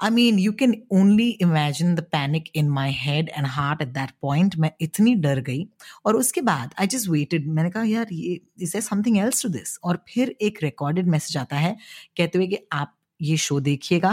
I 0.00 0.10
mean 0.10 0.38
you 0.38 0.52
can 0.54 0.74
only 0.92 1.28
imagine 1.42 1.94
the 1.94 2.00
panic 2.12 2.44
in 2.56 2.68
my 2.70 2.92
head 2.94 3.28
and 3.28 3.46
heart 3.46 3.82
at 3.82 3.88
that 3.90 4.10
point 4.22 4.56
मैं 4.56 4.70
इतनी 4.80 5.14
डर 5.16 5.40
गई। 5.42 5.66
और 6.06 6.16
उसके 6.16 6.40
बाद 6.42 6.74
आई 6.80 6.86
जस्ट 6.86 7.08
वेटेड 7.08 7.48
मैंने 7.48 7.70
कहा, 7.70 7.82
यार, 7.84 8.06
ये 8.12 8.40
is 8.60 8.76
a 8.76 8.80
something 8.82 9.18
else 9.18 9.42
to 9.42 9.48
this 9.48 9.78
और 9.84 10.04
फिर 10.08 10.36
एक 10.40 10.62
रिकॉर्डेड 10.62 11.08
मैसेज 11.08 11.36
आता 11.36 11.56
है, 11.56 11.76
कहते 12.16 12.38
हुए 12.38 12.46
कि, 12.46 12.58
आप 12.72 12.94
ये 13.20 13.36
शो 13.38 13.60
देखिएगा। 13.60 14.12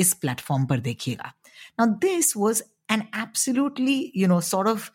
इस 0.00 0.12
प्लेटफॉर्म 0.14 0.66
पर 0.66 0.80
देखिएगा। 0.80 1.32
Now 1.80 1.86
this 2.00 2.36
was 2.36 2.62
an 2.92 3.02
absolutely 3.16 4.12
you 4.16 4.28
know 4.28 4.40
sort 4.40 4.68
of 4.68 4.90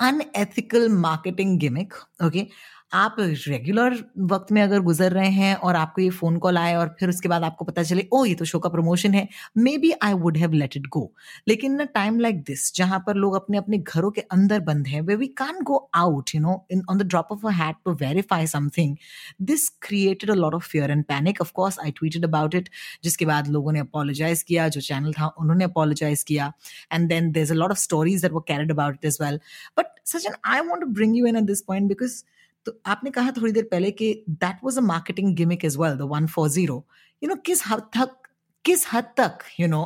unethical 0.00 0.88
marketing 0.90 1.58
gimmick 1.60 1.94
okay 2.24 2.46
आप 2.92 3.16
रेगुलर 3.18 3.94
वक्त 4.32 4.50
में 4.52 4.60
अगर 4.62 4.80
गुजर 4.80 5.12
रहे 5.12 5.28
हैं 5.30 5.54
और 5.56 5.76
आपको 5.76 6.02
ये 6.02 6.10
फ़ोन 6.10 6.36
कॉल 6.38 6.58
आए 6.58 6.74
और 6.74 6.88
फिर 7.00 7.08
उसके 7.08 7.28
बाद 7.28 7.42
आपको 7.44 7.64
पता 7.64 7.82
चले 7.82 8.06
ओ 8.12 8.24
ये 8.24 8.34
तो 8.34 8.44
शो 8.44 8.58
का 8.58 8.68
प्रमोशन 8.68 9.14
है। 9.14 9.26
May 9.58 9.76
be 9.78 9.90
I 10.02 10.12
would 10.14 10.36
have 10.36 10.52
let 10.52 10.76
it 10.76 10.86
go 10.88 11.02
लेकिन 11.48 11.80
इन 11.80 11.86
टाइम 11.94 12.18
लाइक 12.20 12.42
दिस 12.42 12.74
जहाँ 12.76 12.98
पर 13.06 13.14
लोग 13.14 13.34
अपने 13.34 13.58
अपने 13.58 13.78
घरों 13.78 14.10
के 14.10 14.20
अंदर 14.32 14.60
बंद 14.60 14.86
हैं 14.88 15.00
वे 15.00 15.16
we 15.16 15.26
can't 15.38 15.62
go 15.62 15.76
out 15.94 16.30
you 16.34 16.40
know 16.40 16.54
in 16.72 16.82
on 16.90 16.98
the 16.98 17.06
drop 17.06 17.32
of 17.32 17.46
a 17.46 17.50
hat 17.54 17.76
to 17.84 17.92
verify 18.02 18.46
something 18.46 18.96
this 19.42 19.68
created 19.82 20.30
a 20.30 20.34
lot 20.34 20.54
of 20.54 20.68
fear 20.68 20.90
and 20.90 21.04
panic 21.04 21.40
of course 21.40 21.78
I 21.80 21.90
tweeted 21.90 22.24
about 22.24 22.54
it 22.54 22.68
जिसके 23.04 23.26
बाद 23.26 23.48
लोगों 23.48 23.72
ने 23.72 23.80
अपोलोजाइज 23.80 24.42
किया, 24.42 24.68
जो 24.68 24.80
channel 24.80 25.12
था, 25.12 25.26
उन्होंने 25.38 25.64
apologise 25.64 26.22
किया 26.22 26.52
and 26.92 27.08
then 27.08 27.32
there 27.32 27.50
a 27.50 27.54
lot 27.54 27.70
of 27.70 27.78
stories 27.78 28.22
that 28.22 28.32
वो 28.32 28.40
carried 28.48 28.70
about 28.72 29.00
this 29.02 29.20
well 29.20 29.40
but 29.78 29.86
Sachin 30.06 30.34
I 30.46 30.60
want 30.60 30.84
bring 30.94 31.16
you 31.16 31.26
in 31.26 31.36
at 31.36 31.44
this 31.44 31.60
point 31.62 31.88
because 31.88 32.22
तो 32.66 32.80
आपने 32.86 33.10
कहा 33.10 33.30
थोड़ी 33.30 33.52
देर 33.52 33.68
पहले 33.70 33.90
कि 33.90 34.24
that 34.30 34.58
was 34.64 34.78
a 34.78 34.80
marketing 34.80 35.34
gimmick 35.36 35.64
as 35.64 35.76
well 35.76 35.94
the 35.94 36.08
one 36.10 36.26
four 36.26 36.48
zero 36.48 36.84
you 37.22 37.28
know 37.28 37.36
किस 37.46 37.62
हद 37.66 37.80
तक 37.96 38.16
किस 38.64 38.86
हद 38.92 39.04
तक 39.16 39.38
you 39.60 39.66
know 39.66 39.80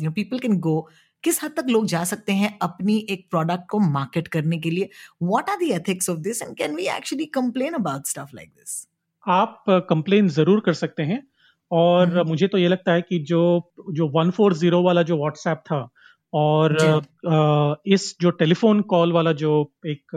you 0.00 0.04
know 0.04 0.10
people 0.10 0.38
can 0.38 0.58
go 0.58 0.88
किस 1.24 1.42
हद 1.44 1.50
तक 1.56 1.64
लोग 1.68 1.86
जा 1.86 2.04
सकते 2.04 2.32
हैं 2.32 2.58
अपनी 2.62 2.96
एक 3.10 3.26
प्रोडक्ट 3.30 3.68
को 3.70 3.78
मार्केट 3.78 4.28
करने 4.28 4.58
के 4.58 4.70
लिए? 4.70 4.88
What 5.22 5.50
are 5.50 5.56
the 5.56 5.62
ethics 5.62 6.10
of 6.10 6.18
this 6.18 6.42
and 6.42 6.56
can 6.56 6.74
we 6.76 6.86
actually 6.86 7.24
complain 7.24 7.74
about 7.74 8.06
stuff 8.06 8.34
like 8.34 8.48
this 8.48 8.88
आप 9.28 9.64
कंप्लेन 9.68 10.28
ज़रूर 10.28 10.60
कर 10.60 10.72
सकते 10.72 11.02
हैं। 11.02 11.26
और 11.70 12.06
mm-hmm. 12.06 12.28
मुझे 12.28 12.48
तो 12.48 12.58
ये 12.58 12.68
लगता 12.68 12.92
है 12.92 13.02
कि 13.02 13.18
जो 13.18 13.72
जो 13.92 14.08
वन 14.08 14.30
फोर 14.30 14.54
ज़ीरो 14.54 14.82
वाला 14.82 15.02
जो 15.02 15.16
व्हाट्सएप 15.16 15.58
था 15.58 15.88
और 16.32 16.76
uh, 16.78 17.76
इस 17.86 18.16
जो 18.20 18.30
टेलीफोन 18.30 18.80
कॉल 18.80 19.12
वाला 19.12 19.32
जो 19.32 19.72
एक 19.86 20.16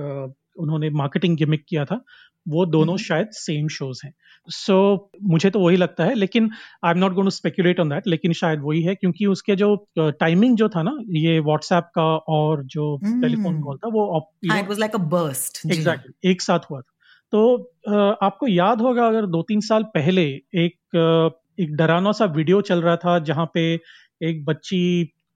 उन्होंने 0.61 0.89
मार्केटिंग 0.95 1.37
गिमिक 1.37 1.65
किया 1.69 1.85
था 1.85 2.03
वो 2.45 2.65
दोनों 2.65 2.93
हम्म। 2.93 3.03
शायद 3.03 3.27
सेम 3.31 3.67
शोज़ 3.67 3.99
हैं। 4.05 4.13
सो 4.47 4.73
so, 4.95 5.19
मुझे 5.31 5.49
तो 5.49 5.59
वही 5.59 5.77
लगता 5.77 6.03
है 6.03 6.13
लेकिन 6.15 6.49
I 6.85 6.91
am 6.91 6.97
not 6.97 7.13
going 7.13 7.25
to 7.25 7.31
speculate 7.31 7.79
on 7.79 7.89
that 7.89 8.07
लेकिन 8.07 8.33
शायद 8.33 8.61
वही 8.63 8.81
है 8.81 8.95
क्योंकि 8.95 9.25
उसके 9.25 9.55
जो 9.55 9.75
टाइमिंग 9.99 10.55
जो 10.57 10.69
था 10.69 10.83
ना 10.83 10.97
ये 11.17 11.39
व्हाट्सएप 11.39 11.91
का 11.95 12.05
और 12.37 12.63
जो 12.65 12.95
टेलीफोन 13.05 13.61
कॉल 13.61 13.77
था 13.77 13.89
वो 13.89 14.31
it 14.43 14.67
was 14.69 14.79
like 14.79 14.95
a 14.95 15.03
burst 15.11 15.61
exactly 15.71 16.31
एक 16.31 16.41
साथ 16.41 16.59
हुआ 16.71 16.81
था। 16.81 16.89
तो 17.33 17.55
आपको 18.21 18.47
याद 18.47 18.81
होगा 18.81 19.07
अगर 19.07 19.25
दो 19.25 19.41
तीन 19.41 19.59
साल 19.61 19.83
पहले 19.83 20.23
एक 20.65 20.75
एक 21.59 21.75
डरावना 21.75 22.11
सा 22.11 22.25
वीडियो 22.25 22.61
चल 22.61 22.81
रहा 22.81 22.95
था 22.95 23.17
जहाँ 23.19 23.45
पे 23.53 23.63
एक 24.23 24.43
बच्ची 24.45 24.81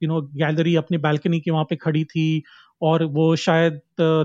यू 0.02 0.08
नो 0.08 0.20
गैलरी 0.34 0.74
अपनी 0.76 0.98
बालकनी 0.98 1.40
के 1.40 1.50
वहाँ 1.50 1.64
पे 1.64 1.76
खड़ी 1.76 2.04
थी 2.04 2.42
और 2.82 3.04
वो 3.04 3.34
शायद 3.36 3.80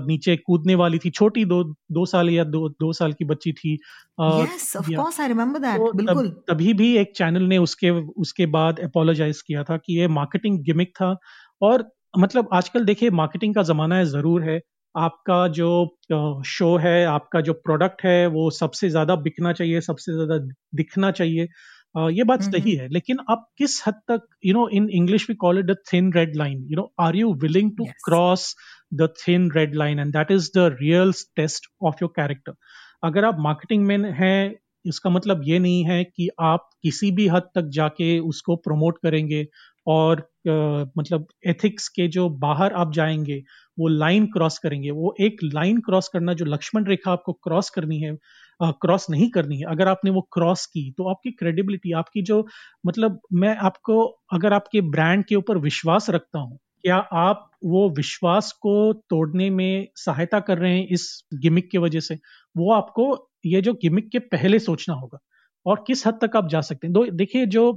नीचे 0.06 0.36
कूदने 0.36 0.74
वाली 0.74 0.98
थी 0.98 1.10
छोटी 1.10 1.44
दो 1.44 1.62
दो 1.92 2.04
साल 2.06 2.30
या 2.30 2.44
दो 2.44 2.68
दो 2.80 2.92
साल 2.92 3.12
की 3.12 3.24
बच्ची 3.24 3.52
थी। 3.52 3.76
yes, 4.18 4.74
of 4.76 4.88
course, 4.94 5.18
I 5.20 5.28
remember 5.28 5.60
that. 5.60 5.78
तो 5.78 5.92
बिल्कुल। 5.92 6.28
तब, 6.28 6.42
तभी 6.48 6.74
भी 6.74 6.96
एक 6.96 7.12
चैनल 7.16 7.42
ने 7.42 7.58
उसके 7.58 7.90
उसके 7.90 8.46
बाद 8.46 8.80
अपोलोजाइज 8.80 9.42
किया 9.42 9.62
था 9.64 9.76
कि 9.76 9.98
ये 10.00 10.08
मार्केटिंग 10.08 10.58
गिमिक 10.64 10.90
था। 10.96 11.16
और 11.62 11.90
मतलब 12.18 12.48
आजकल 12.52 12.84
देखिए 12.84 13.10
मार्केटिंग 13.12 13.54
का 13.54 13.62
जमाना 13.62 13.96
है 13.96 14.04
ज़रूर 14.06 14.42
है। 14.42 14.60
आपका 14.94 15.46
जो 15.48 15.68
शो 16.46 16.76
है 16.76 17.04
आपका 17.06 17.40
जो 17.40 17.52
प्रोडक्ट 17.52 18.02
है 18.04 18.26
वो 18.26 18.50
सबसे 18.50 18.88
ज़्यादा 18.90 19.14
बिकना 19.16 19.52
चाहिए 19.52 19.80
सबसे 19.80 20.12
ज़्यादा 20.12 20.38
दिखना 20.74 21.10
चाहिए। 21.10 21.46
ये 21.96 22.24
बात 22.24 22.42
सही 22.42 22.72
है 22.72 22.88
लेकिन 22.88 23.18
आप 23.30 23.48
किस 23.58 23.88
हद 23.88 23.94
तक 23.94 24.20
you 24.44 24.54
know 24.54 24.68
in 24.68 24.88
English 24.90 25.30
we 25.30 25.34
call 25.34 25.58
it 25.58 25.64
the 25.64 25.76
thin 25.92 26.12
red 26.12 26.36
line 26.36 26.66
you 26.70 26.76
know 26.76 26.92
are 27.00 27.16
you 27.16 27.34
willing 27.34 27.76
to 27.76 27.84
cross 27.84 28.56
the 28.94 29.08
thin 29.28 29.50
red 29.50 29.74
line 29.74 29.98
and 29.98 30.12
that 30.12 30.30
is 30.30 30.50
the 30.54 30.76
real 30.82 31.12
test 31.12 31.66
of 31.82 31.94
your 32.02 32.12
character 32.16 32.52
अगर 33.04 33.24
आप 33.24 33.36
marketing 33.40 33.84
में 33.84 33.98
हैं 33.98 34.56
इसका 34.86 35.10
मतलब 35.10 35.40
ये 35.44 35.58
नहीं 35.58 35.84
है 35.84 36.04
कि 36.04 36.28
आप 36.40 36.70
किसी 36.82 37.10
भी 37.10 37.28
हद 37.28 37.42
तक 37.54 37.62
जाके 37.62 38.18
उसको 38.18 38.56
प्रमोट 38.56 38.98
करेंगे 39.02 39.46
और 39.86 40.16
uh, 40.48 40.88
मतलब 40.98 41.26
एथिक्स 41.46 41.88
के 41.88 42.08
जो 42.08 42.28
बाहर 42.28 42.72
आप 42.72 42.92
जाएँगे 42.92 43.42
वो 43.78 43.88
लाइन 43.88 44.26
क्रॉस 44.26 44.58
करेंगे। 44.58 44.90
वो 44.90 45.14
एक 45.20 45.36
लाइन 45.44 45.80
क्रॉस 45.80 46.08
करना 46.08 46.32
जो 46.32 46.44
लक्ष्मण 46.44 46.84
रेखा 46.84 47.12
आपको 47.12 47.32
क्रॉस 47.32 47.70
करनी 47.70 48.00
है 48.00 48.18
क्रॉस 48.62 49.06
नहीं 49.10 49.28
करनी 49.30 49.56
है। 49.56 49.64
अगर 49.66 49.88
आपने 49.88 50.10
वो 50.10 50.20
क्रॉस 50.32 50.66
की 50.66 50.90
तो 50.98 51.08
आपकी 51.10 51.30
क्रेडिबिलिटी 51.30 51.92
आपकी 51.92 52.22
जो 52.22 52.46
मतलब 52.86 53.20
मैं 53.32 53.56
आपको 53.58 54.02
अगर 54.32 54.52
आपके 54.52 54.80
ब्रांड 54.80 55.24
के 55.24 55.34
ऊपर 55.34 55.58
विश्वास 55.58 56.10
रखता 56.10 56.38
हूँ 56.38 56.58
क्या 56.84 56.96
आप 56.96 57.50
वो 57.64 57.88
विश्वास 57.90 58.50
को 58.52 58.92
तोड़ने 59.10 59.48
में 59.50 59.88
सहायता 59.96 60.40
कर 60.40 60.58
रहे 60.58 60.72
हैं 60.72 60.86
इस 60.88 61.24
गिमिक 61.34 61.70
की 61.70 61.78
वजह 61.78 62.00
से? 62.00 62.18
वो 62.56 62.72
आपको 62.72 63.28
ये 63.46 63.60
जो 63.60 63.72
गिमिक 63.74 64.08
के 64.08 64.18
पहले 64.18 64.58
सोचना 64.58 64.94
होगा। 64.94 65.18
और 65.66 65.84
किस 65.86 66.06
हद 66.06 66.18
तक 66.22 66.36
आप 66.36 66.48
जा 66.48 66.60
सकते 66.60 66.86
हैं? 66.86 66.92
दो 66.94 67.04
देखिए 67.06 67.46
जो 67.46 67.72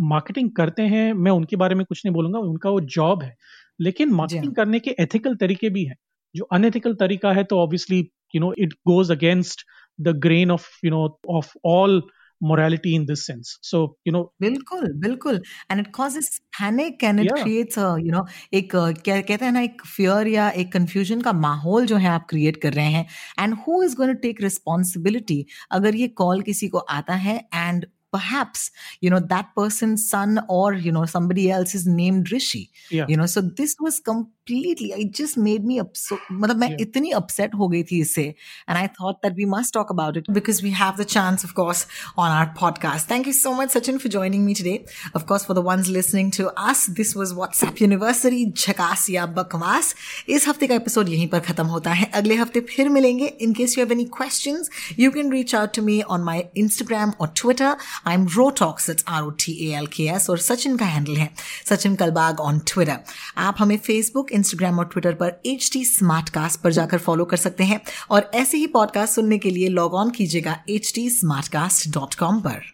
मार्केटिंग 0.00 0.50
करते 0.50 0.82
हैं 0.82 1.12
मैं 1.14 1.30
उनके 1.32 1.56
बारे 1.56 1.74
में 1.74 1.84
कुछ 1.86 2.04
नहीं 2.04 2.14
बोलूँगा 2.14 2.38
उनका 2.40 2.70
वो 2.70 2.80
जॉब 2.80 3.22
है। 3.22 3.34
लेकिन 3.80 4.10
मार्केटिंग 4.12 4.44
हाँ। 4.46 4.54
करने 4.54 4.80
के 4.80 4.94
एथिकल 5.00 5.34
तरीके 5.36 5.70
भी 5.70 5.84
हैं। 5.84 5.96
जो 6.34 6.44
अनएथिकल 6.52 6.94
तरीका 6.94 7.32
है 7.32 7.44
तो 7.44 7.58
obviously 7.58 7.98
you 8.34 8.40
know 8.40 8.52
it 8.58 8.72
goes 8.86 9.10
against 9.12 9.64
the 10.00 10.08
grain 10.08 10.50
of 10.50 10.68
you 10.84 10.90
know 10.90 11.20
of 11.28 11.52
all 11.64 12.02
morality 12.42 12.94
in 12.94 13.06
this 13.06 13.26
sense 13.26 13.58
so 13.60 13.96
you 14.04 14.12
know 14.12 14.32
बिल्कुल 14.40 14.92
बिल्कुल 15.00 15.40
and 15.70 15.80
it 15.80 15.92
causes 15.92 16.40
panic 16.58 17.02
and 17.02 17.20
it 17.20 17.26
yeah. 17.26 17.42
creates 17.42 17.76
a 17.76 17.88
you 18.00 18.12
know 18.14 18.24
एक 18.52 18.70
क्या 18.74 19.20
कहते 19.20 19.44
हैं 19.44 19.52
ना 19.52 19.60
एक 19.60 19.82
fear 19.96 20.26
या 20.26 20.50
एक 20.50 20.76
confusion 20.76 21.22
का 21.24 21.32
माहौल 21.32 21.86
जो 21.86 21.96
है 21.96 22.08
आप 22.08 22.26
create 22.34 22.56
कर 22.62 22.72
रहे 22.72 22.86
हैं 22.86 23.06
and 23.38 23.54
who 23.54 23.82
is 23.88 23.96
going 24.00 24.14
to 24.14 24.20
take 24.26 24.42
responsibility 24.48 25.44
अगर 25.70 25.94
ये 25.94 26.12
call 26.22 26.44
किसी 26.44 26.68
को 26.68 26.78
आता 26.78 27.14
है 27.14 27.40
and 27.54 27.86
perhaps 28.12 28.70
you 29.00 29.10
know 29.10 29.20
that 29.20 29.50
person's 29.56 30.08
son 30.10 30.40
or 30.48 30.74
you 30.74 30.90
know 30.90 31.04
somebody 31.04 31.50
else 31.50 31.74
is 31.74 31.86
named 31.86 32.32
rishi 32.32 32.70
yeah. 32.90 33.06
you 33.08 33.16
know 33.16 33.26
so 33.26 33.40
this 33.40 33.76
was 33.78 34.00
completely 34.00 34.39
it 34.48 35.12
just 35.12 35.36
made 35.36 35.64
me 35.64 35.78
upset 35.78 36.18
matlab 36.30 36.58
main 36.58 36.70
yeah. 36.72 36.84
itni 36.84 37.12
upset 37.14 37.54
ho 37.54 37.68
gayi 37.74 37.86
thi 37.90 38.00
isse 38.04 38.22
and 38.68 38.78
i 38.78 38.86
thought 38.98 39.20
that 39.22 39.34
we 39.34 39.46
must 39.54 39.72
talk 39.72 39.90
about 39.90 40.16
it 40.16 40.30
because 40.38 40.62
we 40.62 40.70
have 40.70 40.96
the 40.96 41.04
chance 41.04 41.44
of 41.44 41.54
course 41.54 41.82
on 42.16 42.30
our 42.30 42.48
podcast 42.60 43.10
thank 43.12 43.30
you 43.30 43.34
so 43.38 43.52
much 43.54 43.74
sachin 43.76 44.00
for 44.04 44.12
joining 44.16 44.46
me 44.46 44.54
today 44.54 44.76
of 45.14 45.26
course 45.26 45.44
for 45.44 45.54
the 45.54 45.64
ones 45.68 45.90
listening 45.98 46.30
to 46.38 46.48
us 46.70 46.86
this 47.00 47.14
was 47.22 47.34
whatsapp 47.40 47.80
university 47.80 48.46
झकास 48.60 49.08
या 49.10 49.24
बकवास 49.36 49.94
इस 50.28 50.46
हफ़्ते 50.48 50.66
का 50.66 50.74
episode 50.74 51.08
यहीं 51.08 51.26
पर 51.28 51.40
खत्म 51.40 51.64
होता 51.66 51.92
है 51.92 52.10
अगले 52.14 52.34
हफ़्ते 52.36 52.60
फिर 52.70 52.88
मिलेंगे 52.88 53.26
in 53.46 53.52
case 53.54 53.76
you 53.78 53.84
have 53.84 53.92
any 53.92 54.04
questions 54.16 54.70
you 54.98 55.10
can 55.10 55.32
reach 55.32 55.54
out 55.54 55.74
to 55.76 55.82
me 55.82 56.00
on 56.16 56.22
my 56.24 56.44
Instagram 56.62 57.12
और 57.20 57.32
Twitter 57.36 57.76
I 58.06 58.14
am 58.14 58.26
Rotalks 58.36 58.90
it's 58.90 59.04
R 59.08 59.22
O 59.22 59.30
T 59.44 59.52
A 59.66 59.70
L 59.78 59.86
K 59.96 60.08
S 60.16 60.28
और 60.30 60.38
सचिन 60.48 60.76
का 60.76 60.86
हैंडल 60.86 61.16
है 61.16 61.30
सचिन 61.70 61.94
कलबाग 62.02 62.40
ऑन 62.40 62.58
ट्विटर 62.72 62.98
आप 63.46 63.56
हमें 63.58 63.76
फेसबुक 63.86 64.29
इंस्टाग्राम 64.32 64.78
और 64.78 64.84
Twitter 64.84 65.14
पर 65.14 65.40
H 65.46 65.70
T 65.72 65.84
smart 65.84 66.28
cast 66.28 66.60
पर 66.60 66.72
जाकर 66.72 66.98
फॉलो 66.98 67.24
कर 67.24 67.36
सकते 67.36 67.64
हैं 67.64 67.80
और 68.10 68.30
ऐसे 68.34 68.58
ही 68.58 68.66
पॉडकास्ट 68.66 69.14
सुनने 69.14 69.38
के 69.38 69.50
लिए 69.50 69.68
लॉग 69.68 69.94
ऑन 69.94 70.10
कीजिएगा 70.10 70.58
H 70.68 70.92
T 70.94 71.10
Smartcast 71.48 71.88
dot 71.94 72.14
com 72.14 72.40
पर। 72.40 72.70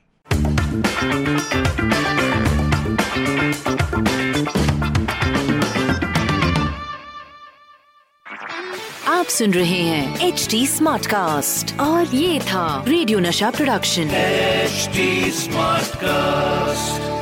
आप 9.08 9.26
सुन 9.26 9.50
रहे 9.50 9.80
हैं 9.82 10.26
एच 10.28 10.46
डी 10.50 10.66
स्मार्ट 10.66 11.06
कास्ट 11.06 11.80
और 11.80 12.14
ये 12.14 12.40
था 12.40 12.84
रेडियो 12.88 13.18
नशा 13.18 13.50
प्रोडक्शन 13.50 14.10
एच 14.14 14.90
स्मार्ट 15.34 15.96
कास्ट 15.96 17.15